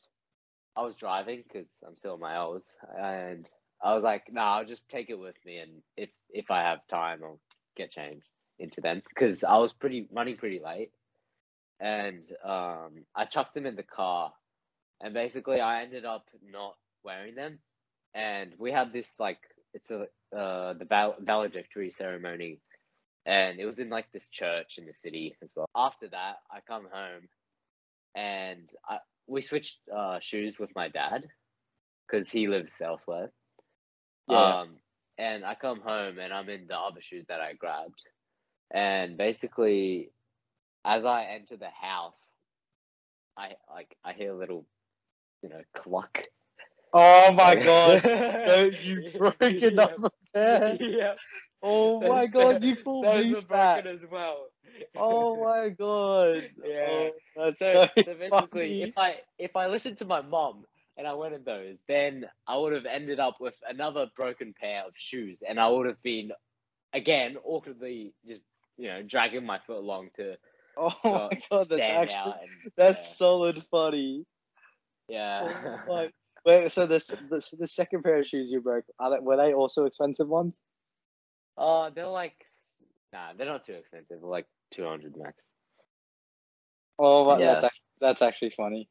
I 0.75 0.81
was 0.84 0.95
driving 0.95 1.43
because 1.47 1.71
I'm 1.86 1.97
still 1.97 2.15
in 2.15 2.21
my 2.21 2.36
L's, 2.36 2.71
and 2.97 3.47
I 3.84 3.93
was 3.95 4.03
like, 4.03 4.31
nah, 4.31 4.57
I'll 4.57 4.65
just 4.65 4.89
take 4.89 5.10
it 5.10 5.19
with 5.19 5.36
me, 5.45 5.57
and 5.57 5.84
if 5.97 6.10
if 6.29 6.51
I 6.51 6.62
have 6.62 6.88
time, 6.89 7.21
I'll 7.23 7.39
get 7.77 7.91
changed 7.91 8.27
into 8.60 8.81
them 8.81 9.01
because 9.10 9.43
I 9.43 9.57
was 9.57 9.73
pretty 9.73 10.07
running 10.12 10.38
pretty 10.38 10.62
late, 10.63 10.91
and 11.79 12.23
um, 12.43 13.05
I 13.15 13.25
chucked 13.25 13.55
them 13.55 13.65
in 13.65 13.75
the 13.75 13.84
car, 13.84 14.34
and 15.01 15.13
basically 15.13 15.62
I 15.62 15.84
ended 15.84 16.05
up 16.05 16.25
not 16.43 16.75
wearing 17.03 17.36
them, 17.36 17.60
and 18.13 18.53
we 18.57 18.71
had 18.71 18.93
this 18.93 19.19
like 19.19 19.39
it's 19.73 19.91
a 19.91 20.07
uh 20.38 20.73
the 20.73 20.86
val- 20.86 21.17
valedictory 21.19 21.91
ceremony, 21.91 22.60
and 23.25 23.60
it 23.60 23.65
was 23.65 23.79
in 23.79 23.89
like 23.89 24.12
this 24.13 24.29
church 24.29 24.77
in 24.77 24.86
the 24.86 24.93
city 24.93 25.36
as 25.43 25.49
well. 25.55 25.67
After 25.75 26.07
that, 26.10 26.38
I 26.51 26.60
come 26.67 26.88
home, 26.91 27.29
and 28.15 28.69
I 28.89 28.99
we 29.27 29.41
switched 29.41 29.77
uh, 29.95 30.19
shoes 30.19 30.55
with 30.60 30.69
my 30.75 30.88
dad 30.89 31.23
because 32.07 32.29
he 32.29 32.47
lives 32.47 32.81
elsewhere. 32.81 33.31
Yeah. 34.27 34.62
Um, 34.62 34.77
and 35.17 35.45
I 35.45 35.55
come 35.55 35.81
home 35.81 36.19
and 36.19 36.34
I'm 36.34 36.49
in 36.49 36.67
the 36.67 36.77
other 36.77 37.01
shoes 37.01 37.25
that 37.27 37.41
I 37.41 37.53
grabbed, 37.53 38.01
and 38.73 39.17
basically, 39.17 40.12
as 40.86 41.05
I 41.05 41.25
enter 41.25 41.57
the 41.57 41.69
house, 41.69 42.31
I 43.38 43.51
like 43.69 43.95
I 44.03 44.13
hear 44.13 44.31
a 44.34 44.38
little, 44.38 44.65
you 45.43 45.49
know, 45.49 45.62
cluck. 45.75 46.23
Oh 46.93 47.31
my 47.34 47.55
god! 47.63 48.03
No, 48.47 48.71
you 48.84 49.12
broke 49.17 49.41
Yeah. 49.41 49.60
another 49.62 50.10
pair. 50.34 50.77
yeah. 50.79 51.13
Oh 51.62 51.99
my 52.01 52.25
god! 52.27 52.63
You 52.63 52.75
pulled 52.75 53.05
Those 53.05 53.25
me 53.25 53.34
were 53.34 53.41
fat. 53.41 53.84
broken 53.84 53.97
as 54.03 54.05
well. 54.10 54.47
Oh 54.95 55.43
my 55.43 55.69
god! 55.69 56.49
Yeah. 56.63 56.86
Oh, 56.88 57.12
that's 57.36 57.60
So, 57.60 57.88
so, 57.97 58.03
so 58.05 58.15
basically, 58.15 58.71
funny. 58.71 58.81
if 58.84 58.97
I 58.97 59.15
if 59.38 59.55
I 59.55 59.67
listened 59.67 59.97
to 59.97 60.05
my 60.05 60.21
mom 60.21 60.65
and 60.97 61.07
I 61.07 61.13
went 61.13 61.34
in 61.34 61.43
those, 61.43 61.77
then 61.88 62.25
I 62.47 62.57
would 62.57 62.73
have 62.73 62.86
ended 62.86 63.19
up 63.19 63.38
with 63.39 63.55
another 63.67 64.07
broken 64.15 64.53
pair 64.60 64.84
of 64.86 64.93
shoes, 64.95 65.39
and 65.47 65.60
I 65.60 65.69
would 65.69 65.88
have 65.88 66.01
been 66.03 66.31
again 66.93 67.38
awkwardly 67.43 68.13
just 68.27 68.43
you 68.77 68.88
know 68.88 69.01
dragging 69.01 69.45
my 69.45 69.60
foot 69.60 69.77
along 69.77 70.10
to 70.17 70.36
Oh 70.77 70.93
uh, 71.03 71.29
my 71.29 71.41
god! 71.49 71.69
That's 71.69 71.89
actually. 71.89 72.34
And, 72.41 72.71
that's 72.77 73.17
solid 73.17 73.62
funny. 73.71 74.25
yeah. 75.07 75.51
Oh 75.91 76.07
Wait, 76.45 76.71
so 76.71 76.88
this 76.88 77.07
the, 77.07 77.55
the 77.60 77.67
second 77.67 78.03
pair 78.03 78.17
of 78.17 78.25
shoes 78.25 78.51
you 78.51 78.62
broke 78.62 78.86
are 78.99 79.12
they, 79.12 79.19
were 79.19 79.38
they 79.38 79.53
also 79.53 79.86
expensive 79.86 80.27
ones? 80.27 80.62
Oh, 81.57 81.89
they're 81.93 82.07
like 82.07 82.34
nah, 83.13 83.34
they're 83.38 83.45
not 83.45 83.65
too 83.65 83.73
expensive. 83.73 84.23
Like 84.23 84.47
two 84.71 84.86
hundred 84.86 85.15
max. 85.17 85.36
Oh, 86.99 87.38
Yeah. 87.39 87.53
that's 87.53 87.65
actually, 87.65 87.88
that's 87.99 88.21
actually 88.21 88.49
funny. 88.51 88.89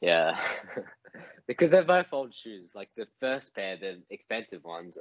Yeah, 0.00 0.40
because 1.46 1.70
they're 1.70 1.84
both 1.84 2.06
old 2.12 2.34
shoes. 2.34 2.72
Like 2.74 2.90
the 2.96 3.06
first 3.20 3.54
pair, 3.54 3.76
the 3.76 4.02
expensive 4.10 4.64
ones, 4.64 4.94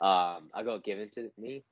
um, 0.00 0.50
I 0.54 0.62
got 0.64 0.84
given 0.84 1.10
to 1.10 1.30
me. 1.38 1.64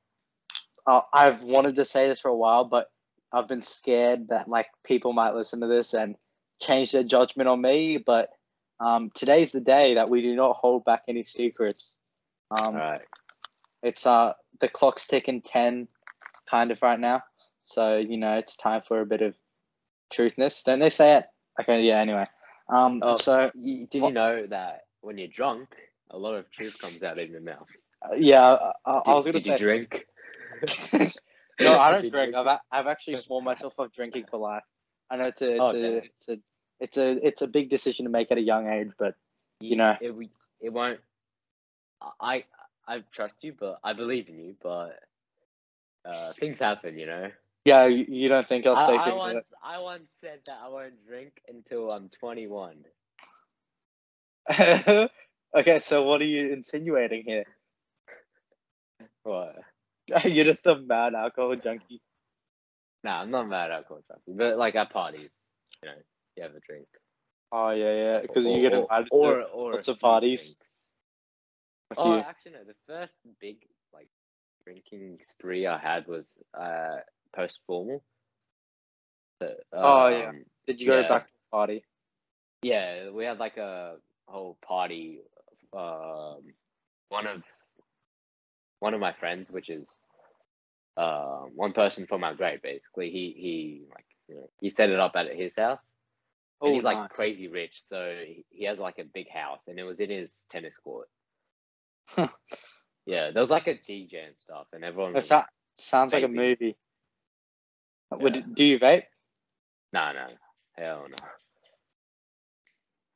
Uh, 0.87 1.03
I've 1.12 1.42
wanted 1.42 1.77
to 1.77 1.85
say 1.85 2.09
this 2.09 2.20
for 2.20 2.29
a 2.29 2.37
while, 2.37 2.64
but 2.64 2.90
I've 3.33 3.49
been 3.49 3.62
scared 3.62 4.29
that 4.29 4.49
like 4.49 4.66
people 4.85 5.12
might 5.12 5.35
listen 5.35 5.61
to 5.61 5.66
this 5.66 5.94
and 5.94 6.16
change 6.61 6.92
their 6.92 7.05
judgment 7.05 7.49
on 7.49 7.61
me. 7.61 7.99
But 7.99 8.31
um, 8.81 9.11
today's 9.14 9.53
the 9.53 9.61
day 9.61 9.94
that 9.94 10.11
we 10.11 10.22
do 10.22 10.35
not 10.35 10.57
hold 10.57 10.85
back 10.85 11.03
any 11.09 11.22
secrets. 11.22 11.99
Um, 12.51 12.75
Right. 12.75 13.03
It's 13.83 14.07
uh 14.07 14.33
the 14.61 14.68
clock's 14.68 15.07
ticking 15.07 15.42
ten, 15.42 15.88
kind 16.46 16.70
of 16.70 16.80
right 16.82 16.98
now. 16.98 17.22
So 17.64 17.96
you 17.98 18.16
know 18.16 18.38
it's 18.38 18.56
time 18.56 18.82
for 18.82 19.00
a 19.00 19.06
bit 19.06 19.22
of 19.22 19.35
truthness. 20.12 20.62
Don't 20.64 20.78
they 20.80 20.90
say 20.90 21.16
it? 21.18 21.26
Okay, 21.61 21.82
yeah. 21.82 22.00
Anyway, 22.00 22.26
um, 22.68 23.00
Oh. 23.02 23.16
so 23.16 23.50
You, 23.54 23.87
did 23.87 24.02
What- 24.02 24.09
you 24.09 24.14
know 24.14 24.46
that 24.48 24.85
when 25.00 25.18
you're 25.18 25.28
drunk, 25.28 25.68
a 26.11 26.18
lot 26.18 26.35
of 26.35 26.50
truth 26.50 26.78
comes 26.78 27.02
out 27.02 27.18
in 27.18 27.30
your 27.32 27.40
mouth? 27.40 27.68
uh, 28.02 28.14
yeah, 28.14 28.44
I, 28.44 28.72
I, 28.85 29.02
Did, 29.04 29.11
I 29.11 29.14
was 29.14 29.24
gonna 29.24 29.38
did 29.38 29.44
say 29.44 29.52
you 29.52 29.59
drink? 29.59 30.06
no, 31.61 31.78
I 31.78 31.92
don't 31.92 32.11
drink. 32.11 32.35
I've 32.35 32.59
I've 32.70 32.87
actually 32.87 33.16
sworn 33.16 33.44
myself 33.44 33.74
off 33.78 33.92
drinking 33.92 34.26
for 34.30 34.38
life. 34.38 34.62
I 35.11 35.16
know 35.16 35.24
it's 35.28 35.42
a 35.42 35.50
it's 35.52 35.61
Oh, 35.61 35.68
a 35.68 35.72
damn. 35.72 36.02
it's 36.04 36.28
a 36.28 36.38
it's 36.80 36.98
a 36.98 37.26
it's 37.26 37.42
a 37.42 37.46
big 37.48 37.70
decision 37.70 38.04
to 38.04 38.11
make 38.11 38.30
at 38.30 38.38
a 38.38 38.42
young 38.42 38.68
age, 38.68 38.90
but 38.98 39.14
you 39.61 39.76
know. 39.76 39.96
it, 40.00 40.14
it 40.61 40.72
won't. 40.72 41.00
I 42.20 42.44
I 42.87 43.02
trust 43.12 43.35
you, 43.40 43.54
but 43.59 43.78
I 43.82 43.94
believe 43.94 44.28
in 44.28 44.38
you, 44.38 44.54
but 44.62 44.98
uh, 46.07 46.33
things 46.38 46.59
happen, 46.59 46.99
you 46.99 47.07
know. 47.07 47.31
yeah, 47.64 47.87
you, 47.87 48.29
don't 48.29 48.47
think 48.49 48.66
I'll 48.66 48.77
I, 48.77 48.85
stay 48.87 48.97
I 48.97 49.05
true 49.05 49.16
once 49.16 49.45
I 49.62 49.79
once 49.79 50.09
said 50.21 50.40
that 50.47 50.59
I 50.64 50.69
won't 50.69 51.07
drink 51.07 51.33
until 51.49 51.90
I'm 51.90 52.11
21. 52.21 52.85
Okay, 55.57 55.79
so 55.79 56.03
what 56.03 56.21
are 56.21 56.27
you 56.27 56.53
insinuating 56.53 57.25
here? 57.25 57.45
What? 59.23 59.57
You're 60.25 60.45
just 60.45 60.66
a 60.66 60.77
mad 60.77 61.14
alcohol 61.14 61.57
junkie. 61.57 62.03
Nah, 63.03 63.23
I'm 63.23 63.31
not 63.31 63.49
mad 63.49 63.71
alcohol 63.71 64.03
junkie, 64.07 64.37
but 64.37 64.59
like 64.59 64.75
at 64.75 64.90
parties, 64.90 65.37
you 65.83 65.88
know, 65.88 65.95
you 66.37 66.42
have 66.42 66.55
a 66.55 66.61
drink. 66.61 66.87
Oh 67.53 67.71
yeah, 67.71 67.95
yeah. 67.95 68.21
Because 68.21 68.45
you 68.45 68.61
get 68.61 68.75
or- 68.75 68.83
invited 68.83 69.09
or, 69.11 69.35
to 69.37 69.42
or 69.45 69.73
lots 69.75 69.88
of 69.88 69.99
parties. 69.99 70.59
Oh, 71.97 72.19
actually, 72.19 72.53
no. 72.53 72.64
The 72.64 72.75
first 72.87 73.14
big 73.40 73.59
drinking 74.66 75.18
spree 75.26 75.66
I 75.66 75.79
had 75.79 76.07
was 76.09 76.26
uh 76.59 76.98
post 77.35 77.61
formal. 77.66 78.02
Oh, 79.72 80.09
yeah. 80.09 80.33
Did 80.66 80.81
you 80.81 80.87
go 80.87 81.00
yeah. 81.00 81.09
back 81.09 81.26
to 81.26 81.33
the 81.33 81.57
party? 81.57 81.85
Yeah, 82.62 83.11
we 83.11 83.24
had 83.24 83.38
like 83.38 83.59
a 83.59 83.96
whole 84.26 84.59
party. 84.66 85.20
Um, 85.76 86.55
one 87.11 87.26
of 87.26 87.42
one 88.81 88.94
of 88.94 89.00
my 89.00 89.12
friends, 89.12 89.50
which 89.50 89.68
is 89.68 89.88
uh, 90.96 91.42
one 91.55 91.72
person 91.72 92.07
from 92.07 92.24
our 92.24 92.35
grade, 92.35 92.62
basically. 92.62 93.11
He 93.11 93.35
he 93.37 93.83
like 93.90 94.07
you 94.29 94.37
know 94.37 94.50
he 94.61 94.70
set 94.70 94.90
it 94.90 94.98
up 94.98 95.12
at 95.14 95.33
his 95.37 95.55
house, 95.57 95.83
and 96.61 96.70
Oh, 96.70 96.74
he's 96.74 96.83
like 96.83 97.11
crazy 97.11 97.48
rich, 97.48 97.83
so 97.87 98.16
he, 98.26 98.44
he 98.50 98.64
has 98.64 98.79
like 98.79 98.98
a 98.98 99.05
big 99.05 99.31
house, 99.31 99.61
and 99.68 99.79
it 99.79 99.85
was 99.85 100.00
in 100.00 100.11
his 100.11 100.46
tennis 100.50 100.76
court. 100.76 101.09
Yeah, 103.07 103.31
there 103.31 103.40
was 103.40 103.51
like 103.51 103.69
a 103.69 103.75
DJ 103.75 104.27
and 104.27 104.37
stuff, 104.38 104.66
and 104.73 104.85
everyone. 104.85 105.12
That 105.14 105.25
sa- 105.25 105.45
sounds 105.77 106.12
like 106.12 106.25
a 106.25 106.27
vaping. 106.27 106.35
movie. 106.35 106.77
Would 108.11 108.55
do 108.55 108.64
you 108.64 108.79
vape? 108.79 109.05
no, 109.92 110.12
no, 110.12 110.27
hell 110.77 111.07
no. 111.09 111.16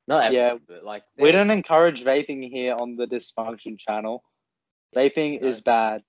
Not 0.07 0.33
Yeah, 0.33 0.57
but 0.67 0.85
like 0.85 1.05
We 1.19 1.33
don't 1.33 1.51
encourage 1.51 2.05
vaping 2.05 2.49
here 2.51 2.75
on 2.75 2.97
the 2.97 3.07
Dysfunction 3.07 3.79
channel. 3.79 4.25
Vaping 4.95 5.41
No. 5.41 5.49
is 5.49 5.61
bad. 5.61 6.03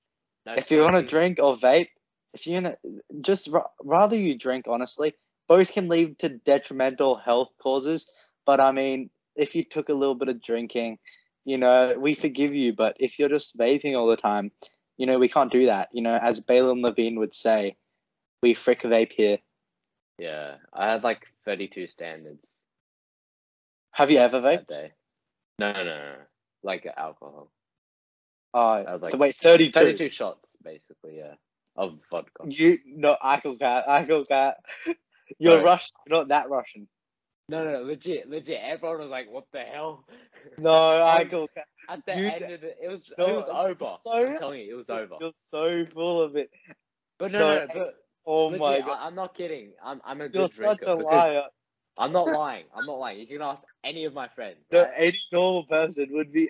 no 0.45 0.53
if 0.55 0.71
you 0.71 0.81
want 0.81 0.95
to 0.95 1.03
drink 1.03 1.39
or 1.41 1.55
vape, 1.55 1.89
if 2.33 2.45
gonna 2.45 2.77
just 3.21 3.47
ra- 3.47 3.67
rather 3.83 4.15
you 4.15 4.37
drink 4.37 4.65
honestly, 4.67 5.13
both 5.47 5.73
can 5.73 5.87
lead 5.87 6.17
to 6.19 6.29
detrimental 6.29 7.15
health 7.15 7.49
causes. 7.61 8.09
But 8.45 8.59
I 8.59 8.71
mean, 8.71 9.11
if 9.35 9.53
you 9.55 9.63
took 9.63 9.89
a 9.89 9.93
little 9.93 10.15
bit 10.15 10.29
of 10.29 10.41
drinking, 10.41 10.97
you 11.45 11.57
know, 11.57 11.95
we 11.97 12.15
forgive 12.15 12.53
you. 12.53 12.73
But 12.73 12.97
if 12.99 13.19
you're 13.19 13.29
just 13.29 13.57
vaping 13.57 13.97
all 13.97 14.07
the 14.07 14.17
time, 14.17 14.51
you 14.97 15.05
know, 15.05 15.19
we 15.19 15.29
can't 15.29 15.51
do 15.51 15.67
that. 15.67 15.89
You 15.91 16.01
know, 16.01 16.17
as 16.21 16.39
Balaam 16.39 16.81
Levine 16.81 17.19
would 17.19 17.33
say, 17.33 17.75
we 18.41 18.53
frick 18.53 18.81
vape 18.81 19.11
here. 19.11 19.37
Yeah, 20.17 20.55
I 20.73 20.91
had 20.91 21.03
like 21.03 21.27
32 21.45 21.87
standards 21.87 22.45
Have 23.91 24.11
you 24.11 24.19
ever 24.19 24.39
that 24.41 24.67
vaped? 24.67 24.91
No, 25.57 25.71
no, 25.71 25.83
no, 25.83 25.97
no. 25.97 26.15
Like 26.63 26.87
alcohol. 26.95 27.51
Oh, 28.53 28.59
I 28.59 28.93
was 28.93 29.01
like 29.01 29.11
so 29.11 29.17
wait, 29.17 29.35
32. 29.35 29.71
32 29.71 30.09
shots, 30.09 30.57
basically, 30.63 31.17
yeah, 31.17 31.35
of 31.75 31.97
vodka. 32.11 32.43
You 32.47 32.77
no, 32.85 33.15
cat, 33.21 33.87
Eichel 33.87 34.27
cat. 34.27 34.57
You're 35.39 35.53
Sorry. 35.53 35.63
Russian, 35.63 35.95
you're 36.05 36.17
not 36.17 36.27
that 36.27 36.49
Russian. 36.49 36.87
No, 37.49 37.63
no, 37.69 37.81
legit, 37.83 38.29
legit. 38.29 38.59
Everyone 38.63 38.99
was 38.99 39.09
like, 39.09 39.29
"What 39.29 39.45
the 39.51 39.59
hell?" 39.61 40.05
No, 40.57 40.71
cat. 41.55 41.65
At 41.89 42.05
the 42.05 42.15
You- 42.17 42.27
end 42.27 42.43
of 42.53 42.61
the, 42.61 42.83
it 42.83 42.87
was 42.87 43.11
No, 43.17 43.25
it 43.27 43.35
was 43.35 43.49
over. 43.49 43.85
so- 43.85 44.27
I'm 44.27 44.37
telling 44.37 44.61
you, 44.61 44.73
it 44.73 44.77
was 44.77 44.89
over. 44.89 45.15
You're 45.19 45.31
so 45.33 45.85
full 45.85 46.21
of 46.21 46.35
it. 46.35 46.49
But 47.19 47.31
no, 47.31 47.39
no, 47.39 47.49
no, 47.49 47.59
no 47.65 47.67
but 47.73 47.93
Oh 48.25 48.45
legit, 48.45 48.61
my 48.61 48.79
god. 48.79 48.89
I, 48.99 49.05
I'm 49.07 49.15
not 49.15 49.35
kidding. 49.35 49.73
I'm 49.83 50.01
I'm 50.05 50.21
a 50.21 50.29
good 50.29 50.35
You're 50.39 50.47
such 50.47 50.83
a 50.83 50.93
liar. 50.93 51.43
I'm 51.97 52.11
not 52.11 52.27
lying. 52.27 52.65
I'm 52.75 52.85
not 52.85 52.99
lying. 52.99 53.19
You 53.19 53.27
can 53.27 53.41
ask 53.41 53.63
any 53.83 54.05
of 54.05 54.13
my 54.13 54.27
friends. 54.29 54.57
No, 54.71 54.83
right? 54.83 54.91
any 54.97 55.19
normal 55.31 55.65
person 55.65 56.07
would 56.11 56.31
be. 56.31 56.49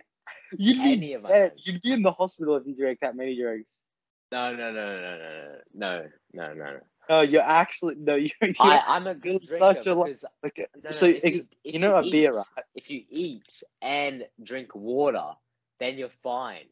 You'd 0.58 0.84
be 0.84 0.92
Any 0.94 1.14
of 1.14 1.26
dead. 1.28 1.54
You'd 1.58 1.82
be 1.82 1.94
in 1.94 2.04
the 2.04 2.12
hospital 2.12 2.56
if 2.58 2.68
you 2.68 2.76
drank 2.76 3.00
that 3.02 3.16
many 3.16 3.36
drinks. 3.40 3.88
No, 4.32 4.56
no, 4.56 4.72
no, 4.72 5.02
no, 5.02 5.18
no, 5.18 5.58
no, 5.74 6.04
no, 6.34 6.54
no, 6.54 6.54
no, 6.54 6.80
no. 7.12 7.22
You're 7.22 7.42
actually 7.42 7.96
no. 7.96 8.16
You're, 8.16 8.32
you're 8.42 8.56
I, 8.60 8.84
I'm 8.88 9.08
a 9.08 9.16
good 9.16 9.42
such 9.44 9.88
a 9.88 9.94
like, 9.96 10.18
no, 10.84 10.84
no, 10.84 10.92
so. 10.92 11.08
ex- 11.08 11.38
you, 11.38 11.44
you 11.64 11.80
know 11.80 11.96
a 11.96 12.04
beer, 12.10 12.32
right? 12.34 12.66
If 12.76 12.90
you 12.90 13.04
eat 13.10 13.64
and 13.82 14.26
drink 14.44 14.76
water, 14.76 15.32
then 15.80 15.98
you're 15.98 16.10
fine. 16.24 16.66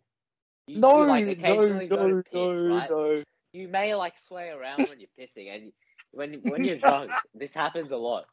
You, 0.67 0.75
you, 0.75 0.81
No, 0.81 1.05
like 1.05 1.25
no, 1.25 1.87
go 1.87 1.97
no, 1.97 2.23
piss, 2.31 2.61
no, 2.61 2.69
right? 2.69 2.89
no. 2.89 3.23
You 3.53 3.67
may 3.67 3.95
like 3.95 4.17
sway 4.19 4.49
around 4.49 4.87
when 4.87 4.99
you're 4.99 5.09
pissing, 5.19 5.53
and 5.53 5.71
when 6.11 6.35
when 6.45 6.63
you're 6.63 6.77
drunk, 6.77 7.11
this 7.35 7.53
happens 7.53 7.91
a 7.91 7.97
lot. 7.97 8.25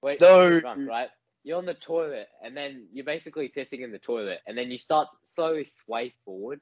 When, 0.00 0.18
when 0.18 0.20
No. 0.20 0.48
you're 0.48 0.60
drunk, 0.60 0.80
right? 0.86 1.08
You're 1.44 1.58
on 1.58 1.66
the 1.66 1.74
toilet, 1.74 2.28
and 2.44 2.56
then 2.56 2.88
you're 2.92 3.04
basically 3.04 3.52
pissing 3.56 3.82
in 3.82 3.92
the 3.92 3.98
toilet, 3.98 4.40
and 4.46 4.58
then 4.58 4.70
you 4.70 4.78
start 4.78 5.08
slowly 5.22 5.64
sway 5.64 6.14
forward 6.24 6.60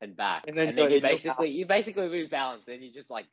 and 0.00 0.16
back, 0.16 0.44
And 0.48 0.56
then 0.56 0.68
and 0.68 0.76
then 0.76 0.90
you 0.90 1.00
basically 1.00 1.50
you 1.50 1.66
basically 1.66 2.08
lose 2.08 2.28
balance, 2.28 2.64
and 2.68 2.82
you 2.82 2.92
just 2.92 3.10
like 3.10 3.26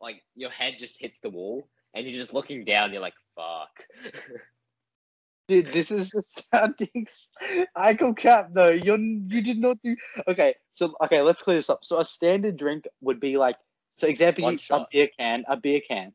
like 0.00 0.22
your 0.34 0.50
head 0.50 0.74
just 0.78 1.00
hits 1.00 1.18
the 1.20 1.30
wall, 1.30 1.68
and 1.94 2.06
you're 2.06 2.18
just 2.18 2.34
looking 2.34 2.64
down. 2.64 2.92
You're 2.92 3.02
like, 3.02 3.14
fuck. 3.34 4.12
Dude, 5.48 5.72
this 5.72 5.90
is 5.90 6.08
just 6.10 6.50
sounding. 6.50 7.06
Eichel 7.76 8.16
cap 8.16 8.50
though. 8.52 8.70
You 8.70 8.96
you 9.28 9.42
did 9.42 9.58
not 9.58 9.76
do. 9.84 9.94
Okay, 10.26 10.54
so 10.72 10.94
okay, 11.04 11.20
let's 11.20 11.42
clear 11.42 11.56
this 11.56 11.68
up. 11.68 11.84
So 11.84 12.00
a 12.00 12.04
standard 12.04 12.56
drink 12.56 12.86
would 13.02 13.20
be 13.20 13.36
like, 13.36 13.56
so 13.96 14.06
example, 14.06 14.52
you, 14.52 14.58
a 14.70 14.86
beer 14.90 15.08
can, 15.18 15.44
a 15.46 15.56
beer 15.56 15.80
can. 15.86 16.12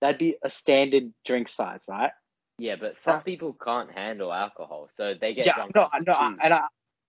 That'd 0.00 0.18
be 0.18 0.36
a 0.42 0.48
standard 0.48 1.12
drink 1.26 1.50
size, 1.50 1.84
right? 1.86 2.12
yeah, 2.60 2.76
but 2.78 2.94
some 2.94 3.22
people 3.22 3.54
can't 3.54 3.90
handle 3.90 4.32
alcohol, 4.32 4.88
so 4.92 5.14
they 5.18 5.32
get 5.32 5.46
yeah, 5.46 5.54
drunk. 5.54 5.74
no, 5.74 5.88
no, 6.06 6.12
I, 6.12 6.34
and 6.44 6.54
I, 6.54 6.60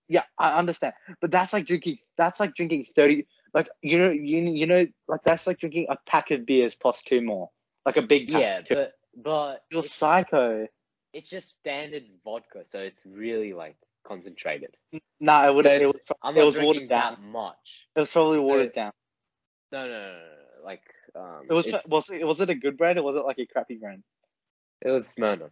yeah, 0.08 0.24
I 0.38 0.58
understand, 0.58 0.94
but 1.20 1.30
that's 1.30 1.52
like 1.52 1.66
drinking. 1.66 1.98
That's 2.18 2.40
like 2.40 2.56
drinking 2.56 2.86
thirty. 2.96 3.28
Like 3.54 3.70
you 3.82 3.98
know, 3.98 4.10
you 4.10 4.42
you 4.42 4.66
know, 4.66 4.86
like 5.08 5.24
that's 5.24 5.46
like 5.46 5.60
drinking 5.60 5.88
a 5.90 5.98
pack 6.06 6.32
of 6.32 6.46
beers 6.46 6.76
plus 6.76 7.04
two 7.04 7.22
more, 7.22 7.50
like 7.86 7.98
a 7.98 8.02
big 8.02 8.32
pack. 8.32 8.42
yeah, 8.42 8.62
but 8.70 8.94
but 9.16 9.64
you're 9.70 9.84
it's, 9.84 9.94
psycho. 9.94 10.68
it's 11.14 11.30
just 11.30 11.56
standard 11.56 12.04
vodka, 12.24 12.64
so 12.64 12.80
it's 12.80 13.04
really 13.06 13.54
like 13.54 13.76
concentrated. 14.06 14.76
Nah, 15.20 15.48
it 15.48 15.56
would. 15.56 15.66
So 15.66 15.72
it 15.72 15.86
was. 15.86 16.06
I'm 16.24 16.38
it 16.38 16.46
was 16.46 16.58
watered 16.58 16.88
down. 16.88 17.14
that 17.14 17.22
much. 17.22 17.88
It 17.96 18.00
was 18.00 18.12
probably 18.12 18.40
watered 18.40 18.74
down. 18.74 18.92
No, 19.72 19.88
no, 19.88 19.92
no, 19.92 20.00
no, 20.00 20.12
no. 20.12 20.64
Like 20.64 20.84
um, 21.16 21.46
It 21.50 21.54
was. 21.54 21.68
Was 21.90 22.10
it? 22.10 22.26
Was 22.26 22.40
it 22.40 22.50
a 22.50 22.56
good 22.56 22.78
brand 22.78 23.00
or 23.00 23.04
was 23.04 23.18
it 23.18 23.26
like 23.26 23.40
a 23.40 23.46
crappy 23.46 23.76
brand? 23.76 24.04
it 24.82 24.90
was 24.90 25.14
Smirnoff. 25.14 25.52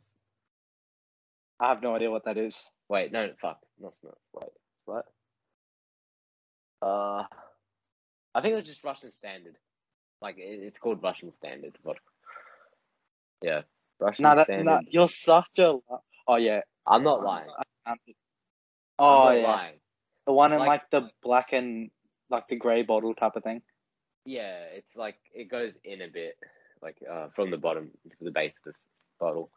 I 1.59 1.69
have 1.69 1.83
no 1.83 1.95
idea 1.95 2.09
what 2.09 2.25
that 2.25 2.37
is. 2.37 2.63
Wait, 2.87 3.11
no, 3.11 3.29
fuck, 3.41 3.59
not 3.79 3.93
Smirnoff. 4.03 4.15
Wait, 4.33 4.49
what? 4.85 5.05
Uh, 6.81 7.25
I 8.39 8.41
think 8.41 8.53
it 8.53 8.55
was 8.55 8.65
just 8.67 8.83
Russian 8.85 9.11
Standard. 9.11 9.55
Like 10.21 10.37
it, 10.37 10.59
it's 10.63 10.79
called 10.79 11.03
Russian 11.03 11.31
Standard 11.33 11.73
vodka. 11.83 12.01
Yeah, 13.41 13.61
Russian 13.99 14.23
No, 14.23 14.35
that, 14.35 14.45
Standard. 14.45 14.63
no, 14.65 14.79
you're 14.89 15.09
such 15.09 15.59
a. 15.59 15.75
Oh 16.27 16.35
yeah. 16.37 16.61
I'm 16.87 17.03
not 17.03 17.21
lying. 17.21 17.49
I- 17.49 17.63
I- 17.85 17.91
I'm 17.91 17.97
Oh 18.97 19.25
not 19.25 19.31
yeah, 19.37 19.47
lying. 19.47 19.79
the 20.25 20.33
one 20.33 20.53
in 20.53 20.59
Like- 20.59 20.67
like 20.67 20.89
the 20.89 21.09
black 21.21 21.51
and 21.53 21.91
like 22.29 22.47
the 22.47 22.55
grey 22.55 22.83
bottle 22.83 23.13
type 23.13 23.35
of 23.35 23.43
thing. 23.43 23.61
Yeah, 24.25 24.63
it's 24.71 24.95
like 24.95 25.17
it 25.33 25.45
goes 25.49 25.73
in 25.83 26.01
a 26.01 26.07
bit, 26.07 26.37
like 26.81 26.97
uh, 27.09 27.27
from 27.35 27.51
the 27.51 27.57
bottom 27.57 27.91
to 28.09 28.23
the 28.23 28.31
base 28.31 28.53
of 28.65 28.73
the 28.73 28.73
bottle. 29.19 29.51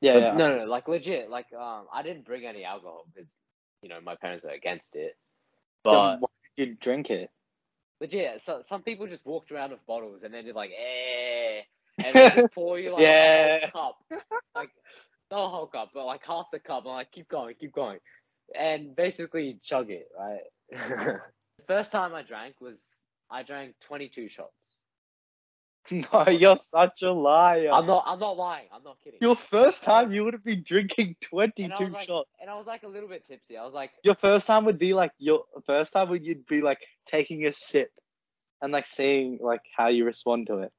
Yeah, 0.00 0.18
yeah. 0.18 0.34
no, 0.34 0.56
no, 0.58 0.64
like 0.64 0.88
legit. 0.88 1.30
Like 1.30 1.52
um, 1.52 1.86
I 1.92 2.02
didn't 2.02 2.24
bring 2.24 2.46
any 2.46 2.64
alcohol 2.64 3.04
because 3.12 3.30
you 3.82 3.88
know 3.88 4.00
my 4.00 4.16
parents 4.16 4.44
are 4.44 4.50
against 4.50 4.96
it. 4.96 5.16
But 5.82 6.12
Then 6.12 6.20
why 6.20 6.28
did 6.56 6.68
you 6.68 6.74
drink 6.76 7.10
it? 7.10 7.30
Legit, 8.00 8.42
so, 8.42 8.62
some 8.66 8.82
people 8.82 9.06
just 9.06 9.26
walked 9.26 9.52
around 9.52 9.70
with 9.70 9.84
bottles 9.86 10.22
and 10.22 10.32
then 10.34 10.44
they're 10.44 10.54
like, 10.54 10.70
eh, 10.70 11.62
and 12.02 12.18
they 12.18 12.30
just 12.30 12.50
pour 12.54 12.78
you 12.78 12.90
like 12.92 13.02
Yeah. 13.02 13.68
a 13.72 13.72
whole 13.72 13.96
cup, 14.10 14.20
like 14.54 14.70
not 15.30 15.46
a 15.46 15.48
whole 15.48 15.66
cup, 15.66 15.90
but 15.94 16.04
like 16.06 16.22
half 16.26 16.46
the 16.52 16.58
cup. 16.58 16.84
I'm 16.86 16.92
like, 16.92 17.12
keep 17.12 17.28
going, 17.28 17.54
keep 17.58 17.72
going, 17.72 17.98
and 18.58 18.94
basically 18.94 19.58
chug 19.62 19.90
it. 19.90 20.08
Right. 20.18 20.40
the 20.70 21.64
first 21.66 21.92
time 21.92 22.14
I 22.14 22.22
drank 22.22 22.60
was 22.60 22.80
I 23.30 23.42
drank 23.42 23.74
22 23.80 24.28
shots. 24.28 24.52
No, 25.90 26.28
you're 26.28 26.56
such 26.56 27.02
a 27.02 27.12
liar. 27.12 27.70
I'm 27.72 27.86
not. 27.86 28.04
I'm 28.06 28.18
not 28.18 28.36
lying. 28.36 28.66
I'm 28.72 28.82
not 28.82 28.96
kidding. 29.04 29.18
Your 29.20 29.36
first 29.36 29.84
time, 29.84 30.12
you 30.12 30.24
would 30.24 30.32
have 30.34 30.42
been 30.44 30.62
drinking 30.66 31.16
22 31.20 31.88
like, 31.88 32.00
shots. 32.06 32.30
and 32.40 32.48
I 32.48 32.56
was 32.56 32.66
like 32.66 32.84
a 32.84 32.88
little 32.88 33.08
bit 33.08 33.26
tipsy. 33.26 33.56
I 33.56 33.64
was 33.64 33.74
like, 33.74 33.90
Your 34.02 34.14
first 34.14 34.46
time 34.46 34.64
would 34.64 34.78
be 34.78 34.94
like 34.94 35.12
your 35.18 35.44
first 35.66 35.92
time 35.92 36.08
would 36.08 36.24
you'd 36.24 36.46
be 36.46 36.62
like 36.62 36.80
taking 37.06 37.44
a 37.46 37.52
sip, 37.52 37.90
and 38.62 38.72
like 38.72 38.86
seeing 38.86 39.38
like 39.42 39.60
how 39.76 39.88
you 39.88 40.04
respond 40.04 40.46
to 40.46 40.58
it. 40.58 40.72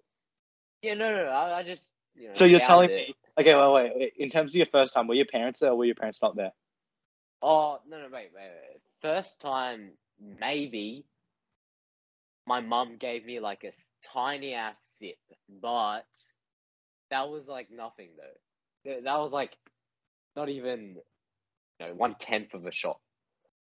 yeah, 0.82 0.96
no, 0.96 1.12
no, 1.16 1.26
no 1.26 1.30
I, 1.32 1.60
I 1.60 1.64
just. 1.64 1.92
You 2.16 2.28
know, 2.28 2.34
So 2.34 2.46
you're 2.46 2.62
telling 2.62 2.90
it. 2.90 3.10
me, 3.10 3.16
okay, 3.40 3.54
wait, 3.56 3.74
wait, 3.74 3.92
wait. 3.96 4.14
In 4.18 4.30
terms 4.30 4.52
of 4.52 4.56
your 4.56 4.66
first 4.68 4.94
time, 4.94 5.08
were 5.08 5.16
your 5.16 5.26
parents 5.26 5.60
there 5.60 5.72
or 5.72 5.76
were 5.78 5.86
your 5.86 5.96
parents 5.96 6.22
not 6.22 6.36
there? 6.36 6.52
Oh 7.42 7.80
no 7.88 7.98
no 8.00 8.06
wait 8.06 8.32
wait 8.34 8.50
wait. 8.50 8.82
First 9.02 9.42
time 9.42 9.92
maybe 10.40 11.06
my 12.48 12.62
mum 12.62 12.98
gave 13.00 13.26
me 13.26 13.40
like 13.40 13.64
a 13.64 13.72
tiny 14.14 14.54
ass 14.54 14.80
sip, 14.98 15.18
but 15.62 16.06
that 17.10 17.30
was 17.30 17.48
like 17.48 17.70
nothing 17.72 18.10
though. 18.18 19.02
That 19.04 19.18
was 19.18 19.32
like 19.32 19.56
not 20.36 20.50
even 20.50 20.98
you 21.80 21.86
know, 21.88 21.94
one 21.94 22.16
tenth 22.20 22.54
of 22.54 22.66
a 22.66 22.72
shot. 22.72 23.00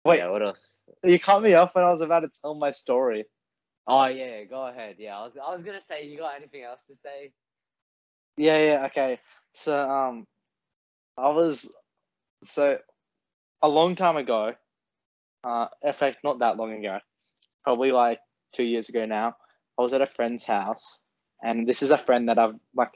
Wait. 0.05 0.17
Yeah, 0.17 0.29
what 0.29 0.41
else? 0.41 0.67
You 1.03 1.19
cut 1.19 1.41
me 1.41 1.53
off 1.53 1.75
when 1.75 1.83
I 1.85 1.91
was 1.91 2.01
about 2.01 2.21
to 2.21 2.29
tell 2.41 2.55
my 2.55 2.71
story. 2.71 3.25
Oh 3.87 4.05
yeah, 4.05 4.43
go 4.43 4.67
ahead. 4.67 4.95
Yeah, 4.99 5.17
I 5.17 5.23
was 5.23 5.33
I 5.35 5.55
was 5.55 5.63
gonna 5.63 5.81
say 5.81 6.07
you 6.07 6.17
got 6.17 6.35
anything 6.35 6.63
else 6.63 6.81
to 6.87 6.95
say? 7.03 7.31
Yeah, 8.37 8.57
yeah, 8.57 8.85
okay. 8.87 9.19
So, 9.53 9.77
um, 9.77 10.25
I 11.17 11.29
was 11.29 11.69
so 12.43 12.79
a 13.61 13.69
long 13.69 13.95
time 13.95 14.17
ago. 14.17 14.53
Uh, 15.43 15.67
in 15.83 15.93
fact, 15.93 16.17
not 16.23 16.39
that 16.39 16.57
long 16.57 16.73
ago, 16.73 16.99
probably 17.63 17.91
like 17.91 18.19
two 18.53 18.63
years 18.63 18.89
ago 18.89 19.05
now. 19.05 19.35
I 19.77 19.81
was 19.81 19.93
at 19.93 20.01
a 20.01 20.07
friend's 20.07 20.45
house, 20.45 21.03
and 21.43 21.67
this 21.67 21.81
is 21.81 21.91
a 21.91 21.97
friend 21.97 22.29
that 22.29 22.39
I've 22.39 22.55
like, 22.75 22.93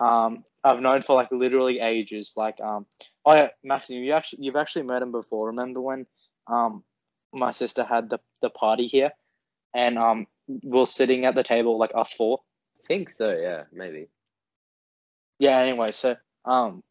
um, 0.00 0.44
I've 0.64 0.80
known 0.80 1.02
for 1.02 1.14
like 1.14 1.30
literally 1.30 1.80
ages. 1.80 2.34
Like, 2.36 2.60
um, 2.60 2.86
oh 3.24 3.34
yeah, 3.34 3.48
Matthew, 3.62 4.00
you 4.00 4.12
actually 4.12 4.44
you've 4.44 4.56
actually 4.56 4.82
met 4.82 5.02
him 5.02 5.12
before. 5.12 5.48
Remember 5.48 5.80
when, 5.80 6.06
um, 6.46 6.82
my 7.32 7.52
sister 7.52 7.84
had 7.84 8.10
the 8.10 8.18
the 8.42 8.50
party 8.50 8.86
here, 8.86 9.12
and 9.74 9.98
um, 9.98 10.26
we 10.62 10.80
are 10.80 10.86
sitting 10.86 11.24
at 11.24 11.34
the 11.34 11.42
table 11.42 11.78
like 11.78 11.92
us 11.94 12.12
four. 12.12 12.40
I 12.82 12.86
think 12.86 13.12
so. 13.12 13.30
Yeah, 13.30 13.64
maybe. 13.72 14.08
Yeah. 15.38 15.58
Anyway, 15.58 15.92
so 15.92 16.16
um, 16.44 16.82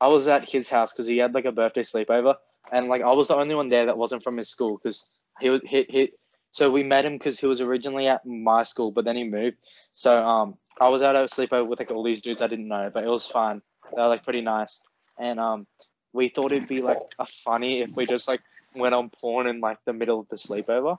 I 0.00 0.08
was 0.08 0.26
at 0.26 0.48
his 0.48 0.68
house 0.68 0.92
because 0.92 1.06
he 1.06 1.18
had 1.18 1.34
like 1.34 1.44
a 1.44 1.52
birthday 1.52 1.82
sleepover, 1.82 2.34
and 2.72 2.88
like 2.88 3.02
I 3.02 3.12
was 3.12 3.28
the 3.28 3.36
only 3.36 3.54
one 3.54 3.68
there 3.68 3.86
that 3.86 3.98
wasn't 3.98 4.24
from 4.24 4.36
his 4.36 4.48
school 4.48 4.76
because 4.76 5.08
he 5.40 5.50
was 5.50 5.60
he, 5.64 5.86
he 5.88 6.12
so 6.54 6.70
we 6.70 6.84
met 6.84 7.04
him 7.04 7.14
because 7.14 7.40
he 7.40 7.48
was 7.48 7.60
originally 7.60 8.06
at 8.06 8.24
my 8.24 8.62
school, 8.62 8.92
but 8.92 9.04
then 9.04 9.16
he 9.16 9.24
moved. 9.24 9.56
So 9.92 10.16
um, 10.16 10.56
I 10.80 10.88
was 10.88 11.02
at 11.02 11.16
a 11.16 11.26
sleepover 11.26 11.66
with 11.66 11.80
like 11.80 11.90
all 11.90 12.04
these 12.04 12.22
dudes 12.22 12.40
I 12.42 12.46
didn't 12.46 12.68
know, 12.68 12.92
but 12.94 13.02
it 13.02 13.08
was 13.08 13.26
fun. 13.26 13.60
They 13.92 14.00
were 14.00 14.06
like 14.06 14.22
pretty 14.22 14.40
nice, 14.40 14.80
and 15.18 15.40
um, 15.40 15.66
we 16.12 16.28
thought 16.28 16.52
it'd 16.52 16.68
be 16.68 16.80
like 16.80 17.00
a 17.18 17.26
funny 17.26 17.80
if 17.80 17.96
we 17.96 18.06
just 18.06 18.28
like 18.28 18.40
went 18.72 18.94
on 18.94 19.10
porn 19.10 19.48
in 19.48 19.58
like 19.58 19.78
the 19.84 19.92
middle 19.92 20.20
of 20.20 20.28
the 20.28 20.36
sleepover. 20.36 20.98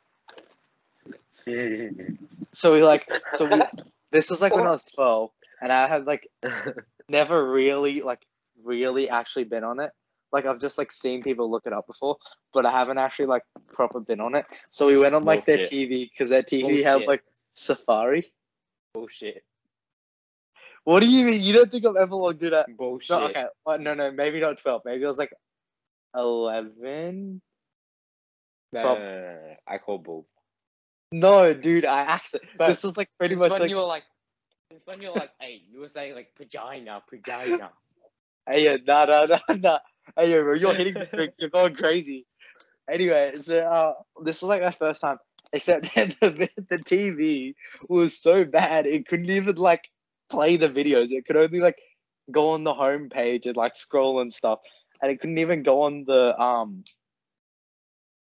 So 2.51 2.73
we 2.73 2.83
like 2.83 3.09
so 3.33 3.45
we 3.45 3.61
this 4.11 4.29
was 4.29 4.41
like 4.41 4.55
when 4.55 4.67
I 4.67 4.71
was 4.71 4.83
twelve, 4.83 5.31
and 5.61 5.71
I 5.71 5.87
had 5.87 6.05
like 6.05 6.27
never 7.09 7.51
really 7.51 8.01
like 8.01 8.25
really 8.63 9.09
actually 9.09 9.45
been 9.45 9.63
on 9.63 9.79
it. 9.79 9.91
Like 10.31 10.45
I've 10.45 10.59
just 10.59 10.77
like 10.77 10.91
seen 10.91 11.23
people 11.23 11.49
look 11.49 11.65
it 11.65 11.73
up 11.73 11.87
before, 11.87 12.17
but 12.53 12.65
I 12.65 12.71
haven't 12.71 12.97
actually 12.97 13.27
like 13.27 13.43
proper 13.73 13.99
been 13.99 14.19
on 14.19 14.35
it. 14.35 14.45
So 14.69 14.87
we 14.87 14.97
went 14.97 15.15
on 15.15 15.23
like 15.23 15.45
their 15.45 15.57
Bullshit. 15.57 15.89
TV 15.89 16.09
because 16.09 16.29
their 16.29 16.43
TV 16.43 16.83
had 16.83 16.93
Bullshit. 16.93 17.07
like 17.07 17.23
Safari. 17.53 18.31
Bullshit. 18.93 19.43
What 20.83 20.99
do 20.99 21.07
you 21.07 21.25
mean? 21.25 21.41
You 21.41 21.53
don't 21.53 21.71
think 21.71 21.85
I've 21.85 21.95
ever 21.95 22.15
logged 22.15 22.43
in 22.43 22.53
at? 22.53 22.67
Bullshit. 22.77 23.09
No, 23.09 23.25
okay. 23.25 23.45
No, 23.79 23.93
no, 23.93 24.11
maybe 24.11 24.39
not 24.39 24.57
twelve. 24.57 24.81
Maybe 24.85 25.03
it 25.03 25.07
was 25.07 25.17
like 25.17 25.33
eleven. 26.15 27.41
No, 28.73 28.83
no, 28.83 28.95
no, 28.95 28.99
no, 28.99 29.31
no. 29.31 29.55
I 29.67 29.77
call 29.77 29.99
bull. 29.99 30.27
No, 31.11 31.53
dude, 31.53 31.85
I 31.85 32.01
actually. 32.01 32.41
But 32.57 32.67
this 32.67 32.83
was 32.83 32.97
like 32.97 33.09
pretty 33.17 33.35
It's 33.35 33.39
much 33.39 33.51
when 33.51 33.61
like. 33.61 33.69
you 33.69 33.77
were 33.77 33.83
like, 33.83 34.03
it's 34.69 34.85
when 34.85 35.01
you 35.01 35.09
were 35.09 35.15
like 35.15 35.31
eight. 35.41 35.63
You 35.71 35.79
were 35.79 35.89
saying 35.89 36.13
like 36.13 36.31
vagina, 36.37 37.01
vagina. 37.09 37.71
Hey, 38.47 38.65
yeah, 38.65 38.77
nah, 38.85 39.05
nah, 39.05 39.25
nah, 39.25 39.55
nah. 39.55 39.79
Hey, 40.17 40.31
yo, 40.31 40.43
bro, 40.43 40.53
you're 40.53 40.75
hitting 40.75 40.93
the 40.93 41.05
bricks. 41.13 41.39
You're 41.39 41.49
going 41.49 41.75
crazy. 41.75 42.25
Anyway, 42.89 43.33
so 43.41 43.59
uh, 43.59 43.93
this 44.23 44.41
was 44.41 44.49
like 44.49 44.61
my 44.61 44.71
first 44.71 45.01
time. 45.01 45.17
Except 45.53 45.83
the 45.95 46.49
the 46.69 46.77
TV 46.79 47.55
was 47.87 48.19
so 48.19 48.45
bad 48.45 48.87
it 48.87 49.07
couldn't 49.07 49.29
even 49.29 49.55
like 49.55 49.89
play 50.29 50.57
the 50.57 50.67
videos. 50.67 51.11
It 51.11 51.25
could 51.25 51.37
only 51.37 51.59
like 51.59 51.77
go 52.31 52.49
on 52.49 52.63
the 52.63 52.73
home 52.73 53.09
page 53.09 53.45
and 53.45 53.55
like 53.55 53.75
scroll 53.75 54.21
and 54.21 54.33
stuff, 54.33 54.59
and 55.01 55.11
it 55.11 55.19
couldn't 55.19 55.37
even 55.37 55.63
go 55.63 55.83
on 55.83 56.03
the 56.05 56.37
um. 56.39 56.83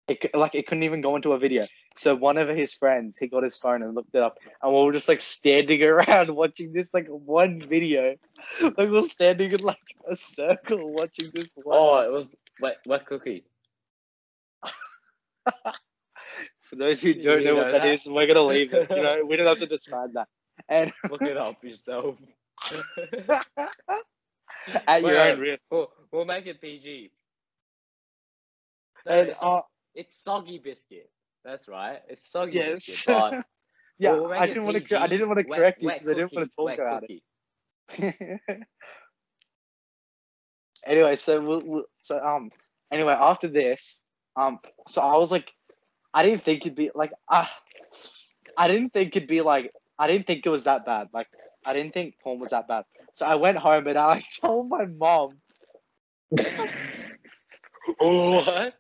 It 0.07 0.31
like 0.35 0.55
it 0.55 0.67
couldn't 0.67 0.85
even 0.85 1.01
go 1.01 1.17
into 1.17 1.33
a 1.33 1.39
video. 1.39 1.67
So 1.99 2.15
one 2.15 2.39
of 2.39 2.49
his 2.49 2.73
friends, 2.75 3.19
he 3.19 3.27
got 3.29 3.43
his 3.43 3.57
phone 3.57 3.83
and 3.83 3.95
looked 3.95 4.15
it 4.15 4.23
up, 4.23 4.39
and 4.63 4.73
we 4.73 4.83
were 4.85 4.93
just 4.93 5.09
like 5.09 5.21
standing 5.21 5.83
around 5.85 6.35
watching 6.35 6.73
this 6.73 6.95
like 6.95 7.09
one 7.09 7.61
video. 7.61 8.17
Like 8.63 8.77
we 8.79 8.91
we're 8.91 9.03
standing 9.03 9.53
in 9.53 9.61
like 9.61 9.79
a 10.09 10.17
circle 10.17 10.93
watching 10.93 11.31
this 11.35 11.53
one. 11.57 11.77
oh, 11.79 11.99
it 12.01 12.13
was 12.13 12.27
wet, 12.61 12.79
wet 12.87 13.07
cookie. 13.07 13.45
For 16.61 16.77
those 16.77 17.01
who 17.01 17.15
don't 17.15 17.45
know 17.45 17.55
know 17.55 17.57
what 17.57 17.73
that 17.73 17.83
that? 17.83 17.89
is, 17.95 18.07
we're 18.07 18.27
gonna 18.27 18.43
leave 18.43 18.73
it. 18.75 18.91
You 18.91 19.03
know, 19.03 19.25
we 19.29 19.37
don't 19.37 19.47
have 19.47 19.59
to 19.61 19.67
describe 19.67 20.13
that. 20.15 20.29
And 20.69 20.93
Look 21.11 21.23
it 21.23 21.37
up 21.37 21.63
yourself. 21.65 22.17
at 24.87 25.03
your 25.05 25.17
Wait, 25.17 25.31
own 25.33 25.41
risk. 25.41 25.73
We'll, 25.73 25.91
we'll 26.13 26.25
make 26.25 26.47
it 26.47 26.61
PG. 26.61 27.11
No, 29.07 29.13
And 29.13 29.29
it's, 29.29 29.39
uh, 29.41 29.61
it's 29.95 30.23
soggy 30.23 30.59
biscuit. 30.59 31.11
That's 31.45 31.69
right. 31.69 32.01
It's 32.09 32.31
soggy 32.31 32.57
yes. 32.57 33.05
But 33.07 33.45
yeah, 33.99 34.13
we'll 34.13 34.33
I 34.33 34.47
didn't 34.47 34.65
want 34.65 34.85
to. 34.85 35.01
I 35.01 35.07
didn't 35.07 35.29
want 35.29 35.39
to 35.39 35.45
correct 35.45 35.83
you 35.83 35.91
because 35.91 36.09
I 36.09 36.15
didn't 36.15 36.33
want 36.33 36.51
to 36.51 36.57
talk 36.57 36.75
about 36.75 37.03
cookie. 37.03 37.23
it. 37.99 38.61
anyway, 40.87 41.17
so 41.17 41.41
we'll, 41.41 41.63
we'll, 41.65 41.85
so 42.01 42.23
um 42.23 42.51
anyway 42.91 43.15
after 43.19 43.49
this 43.49 44.03
um 44.37 44.59
so 44.89 45.01
I 45.01 45.17
was 45.17 45.31
like 45.31 45.53
I 46.13 46.23
didn't 46.23 46.43
think 46.43 46.67
it'd 46.67 46.77
be 46.77 46.91
like 46.95 47.13
uh, 47.29 47.47
I 48.57 48.69
didn't 48.69 48.93
think 48.93 49.17
it'd 49.17 49.29
be 49.29 49.41
like 49.41 49.73
I 49.99 50.07
didn't 50.07 50.27
think 50.27 50.45
it 50.47 50.51
was 50.51 50.65
that 50.65 50.87
bad 50.87 51.09
like 51.13 51.29
I 51.65 51.73
didn't 51.73 51.93
think 51.95 52.19
porn 52.23 52.41
was 52.41 52.51
that 52.51 52.69
bad 52.69 52.85
so 53.15 53.27
I 53.27 53.35
went 53.37 53.59
home 53.59 53.87
and 53.87 53.99
I 53.99 54.07
like, 54.07 54.25
told 54.41 54.69
my 54.69 54.85
mom 54.87 55.39
what? 57.99 58.75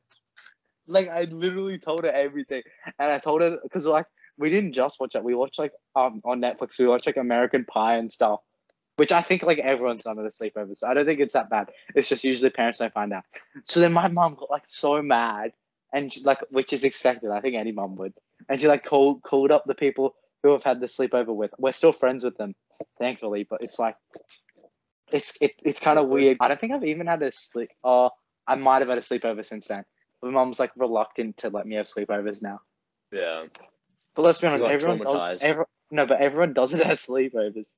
Like 0.89 1.09
I 1.09 1.25
literally 1.25 1.79
told 1.79 2.05
her 2.05 2.11
everything. 2.11 2.63
And 2.99 3.13
I 3.13 3.19
told 3.19 3.43
her 3.43 3.59
because 3.63 3.87
like 3.87 4.07
we 4.37 4.51
didn't 4.51 4.73
just 4.73 4.99
watch 4.99 5.15
it. 5.15 5.23
We 5.23 5.35
watched 5.35 5.59
like 5.59 5.73
um 5.95 6.21
on 6.25 6.41
Netflix 6.41 6.79
we 6.79 6.87
watched 6.87 7.07
like 7.07 7.17
American 7.17 7.65
Pie 7.65 7.97
and 7.97 8.13
stuff 8.13 8.41
which 8.97 9.13
I 9.13 9.23
think 9.23 9.45
like 9.45 9.61
everyone's 9.61 10.03
done 10.03 10.19
at 10.19 10.25
a 10.25 10.29
sleepover 10.29 10.77
so 10.77 10.89
I 10.89 10.95
don't 10.95 11.07
think 11.07 11.21
it's 11.21 11.35
that 11.35 11.51
bad. 11.51 11.69
It's 11.95 12.09
just 12.09 12.25
usually 12.25 12.51
parents 12.51 12.79
don't 12.79 12.93
find 12.93 13.13
out. 13.13 13.25
So 13.65 13.79
then 13.81 13.93
my 13.93 14.09
mom 14.09 14.35
got 14.35 14.51
like 14.51 14.67
so 14.67 15.01
mad 15.03 15.53
and 15.93 16.13
she, 16.13 16.23
like 16.23 16.41
which 16.51 16.73
is 16.73 16.85
expected. 16.85 17.31
I 17.31 17.41
think 17.41 17.55
any 17.55 17.73
mom 17.73 17.95
would. 17.97 18.15
And 18.49 18.59
she 18.59 18.67
like 18.67 18.85
called 18.85 19.23
called 19.23 19.53
up 19.53 19.65
the 19.67 19.75
people 19.75 20.15
who 20.43 20.53
have 20.53 20.65
had 20.65 20.81
the 20.81 20.87
sleepover 20.87 21.35
with. 21.35 21.53
We're 21.59 21.73
still 21.73 21.93
friends 21.93 22.25
with 22.25 22.37
them 22.37 22.55
thankfully 22.99 23.47
but 23.49 23.63
it's 23.63 23.79
like 23.79 23.97
it's 25.13 25.37
it, 25.41 25.53
it's 25.63 25.81
kind 25.81 25.99
of 25.99 26.09
weird. 26.09 26.39
I 26.41 26.49
don't 26.49 26.61
think 26.61 26.73
I've 26.73 26.85
even 26.85 27.07
had 27.07 27.23
a 27.23 27.33
sleep 27.33 27.71
oh 27.85 28.11
I 28.47 28.55
might 28.55 28.81
have 28.81 28.89
had 28.89 28.99
a 28.99 29.03
sleepover 29.03 29.45
since 29.45 29.69
then 29.69 29.85
my 30.23 30.31
mom's 30.31 30.59
like 30.59 30.73
reluctant 30.77 31.39
to 31.39 31.51
let 31.51 31.67
me 31.67 31.77
have 31.77 31.87
sleepovers 31.87 32.43
now. 32.43 32.61
Yeah. 33.13 33.45
But 34.15 34.23
let's 34.23 34.41
be 34.41 34.47
honest, 34.49 34.63
got 34.63 34.73
everyone 34.73 34.99
does. 34.99 35.39
Every, 35.41 35.65
no, 35.91 36.07
but 36.07 36.21
everyone 36.21 36.53
doesn't 36.53 36.83
have 36.85 36.99
sleepovers. 36.99 37.75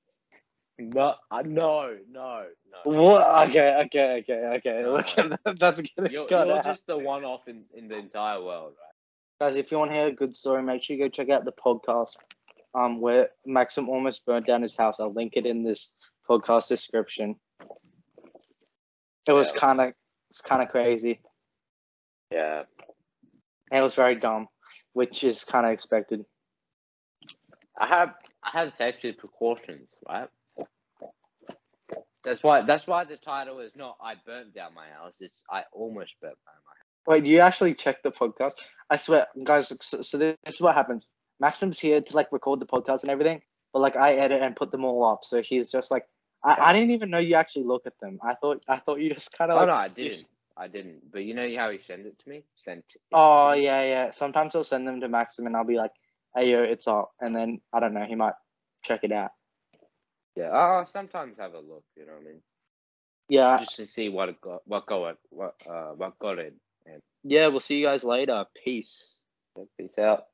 No, 0.79 1.15
uh, 1.31 1.43
no, 1.45 1.95
no, 2.11 2.45
no. 2.87 2.91
What? 2.91 3.49
Okay, 3.51 3.83
okay, 3.85 4.19
okay, 4.21 4.57
okay. 4.57 4.81
No. 4.83 4.93
Look. 4.95 5.59
That's 5.59 5.83
gonna 5.83 6.11
You're, 6.11 6.27
cut 6.27 6.47
you're 6.47 6.57
out. 6.57 6.65
just 6.65 6.87
the 6.87 6.97
one 6.97 7.25
off 7.25 7.47
in, 7.49 7.65
in 7.75 7.89
the 7.89 7.97
entire 7.99 8.43
world, 8.43 8.73
right? 8.81 9.49
Guys, 9.51 9.57
if 9.59 9.71
you 9.71 9.79
want 9.79 9.91
to 9.91 9.97
hear 9.97 10.07
a 10.07 10.13
good 10.13 10.35
story, 10.35 10.63
make 10.63 10.83
sure 10.83 10.97
you 10.97 11.03
go 11.03 11.09
check 11.11 11.29
out 11.29 11.45
the 11.45 11.53
podcast. 11.53 12.17
Um, 12.73 13.01
where 13.01 13.31
Maxim 13.45 13.89
almost 13.89 14.25
burnt 14.25 14.47
down 14.47 14.63
his 14.63 14.77
house. 14.77 15.01
I'll 15.01 15.13
link 15.13 15.33
it 15.35 15.45
in 15.45 15.65
this 15.65 15.95
podcast 16.29 16.69
description. 16.69 17.35
It 19.27 19.33
was 19.33 19.53
Yeah. 19.53 19.61
kind 19.61 19.81
of, 19.81 19.93
it's 20.31 20.41
kind 20.41 20.63
of 20.63 20.69
crazy. 20.69 21.21
Yeah. 22.31 22.63
And 23.71 23.81
it 23.81 23.83
was 23.83 23.95
very 23.95 24.17
dumb, 24.17 24.49
which 24.93 25.25
is 25.25 25.45
kind 25.45 25.67
of 25.67 25.73
expected. 25.73 26.25
I 27.79 27.87
have 27.87 28.15
I 28.43 28.51
have 28.59 28.73
safety 28.77 29.13
precautions, 29.13 29.89
right? 30.09 30.29
That's 32.23 32.43
why 32.43 32.63
that's 32.63 32.87
why 32.87 33.05
the 33.05 33.17
title 33.17 33.61
is 33.61 33.73
not 33.75 33.97
I 34.03 34.15
burnt 34.27 34.55
down 34.55 34.75
my 34.75 34.89
house. 34.89 35.15
It's 35.21 35.35
I 35.51 35.63
almost 35.73 36.15
burnt 36.21 36.37
down 36.47 36.55
my 36.67 36.73
house. 36.73 36.81
Wait, 37.07 37.25
do 37.25 37.31
you 37.31 37.41
actually 37.41 37.75
check 37.75 38.03
the 38.03 38.11
podcast? 38.11 38.53
I 38.91 38.97
swear, 38.97 39.27
guys. 39.43 39.73
So, 39.81 40.03
so 40.03 40.19
this, 40.19 40.37
is 40.47 40.61
what 40.61 40.75
happens. 40.75 41.07
Maxim's 41.41 41.81
here 41.81 42.03
to 42.03 42.15
like 42.15 42.31
record 42.33 42.61
the 42.61 42.67
podcast 42.67 43.03
and 43.03 43.11
everything, 43.11 43.41
but 43.73 43.81
like 43.81 43.97
I 43.97 44.13
edit 44.15 44.43
and 44.43 44.55
put 44.55 44.71
them 44.71 44.85
all 44.85 45.05
up. 45.05 45.21
So 45.23 45.41
he's 45.41 45.71
just 45.71 45.91
like, 45.91 46.05
I, 46.45 46.57
I 46.61 46.73
didn't 46.75 46.91
even 46.91 47.09
know 47.09 47.19
you 47.19 47.37
actually 47.37 47.65
look 47.65 47.87
at 47.87 47.99
them. 48.03 48.19
I 48.23 48.35
thought 48.35 48.63
I 48.69 48.79
thought 48.79 49.01
you 49.01 49.15
just 49.15 49.37
kind 49.37 49.51
of 49.51 49.57
Oh 49.57 49.61
like. 49.61 49.69
no, 49.69 49.75
I 49.75 49.89
didn't. 49.89 50.27
I 50.57 50.69
didn't. 50.69 51.11
But 51.13 51.25
you 51.25 51.35
know 51.35 51.49
how 51.57 51.71
he 51.71 51.79
sent 51.87 52.07
it 52.07 52.19
to 52.19 52.29
me? 52.29 52.45
Sent. 52.57 52.85
it 52.95 53.01
Oh 53.13 53.53
me? 53.53 53.65
yeah, 53.65 53.83
yeah. 53.83 54.11
Sometimes 54.13 54.55
I'll 54.55 54.65
send 54.65 54.87
them 54.87 55.01
to 55.01 55.09
Maxim 55.09 55.47
and 55.47 55.57
I'll 55.57 55.65
be 55.65 55.77
like, 55.77 55.93
"Hey 56.35 56.51
yo, 56.51 56.63
it's 56.63 56.87
up," 56.89 57.13
and 57.21 57.35
then 57.35 57.61
I 57.73 57.81
don't 57.81 57.95
know, 57.95 58.05
he 58.05 58.15
might 58.15 58.35
check 58.85 59.01
it 59.05 59.13
out. 59.13 59.31
Yeah. 60.37 60.51
Oh, 60.53 60.85
sometimes 60.93 61.37
have 61.39 61.55
a 61.55 61.61
look. 61.61 61.85
You 61.97 62.07
know 62.07 62.13
what 62.13 62.23
I 62.23 62.25
mean? 62.25 62.43
Yeah, 63.29 63.59
Just 63.59 63.77
to 63.77 63.87
see 63.87 64.09
what 64.09 64.29
it 64.29 64.41
got, 64.41 64.63
what 64.67 64.87
got, 64.87 65.17
what 65.31 65.55
uh, 65.69 65.93
what 65.97 66.19
got 66.19 66.39
it. 66.39 66.55
yeah. 67.25 67.49
We'll 67.49 67.61
see 67.61 67.79
you 67.79 67.87
guys 67.87 68.05
later. 68.05 68.45
Peace. 68.65 69.21
Peace 69.79 69.99
out. 69.99 70.25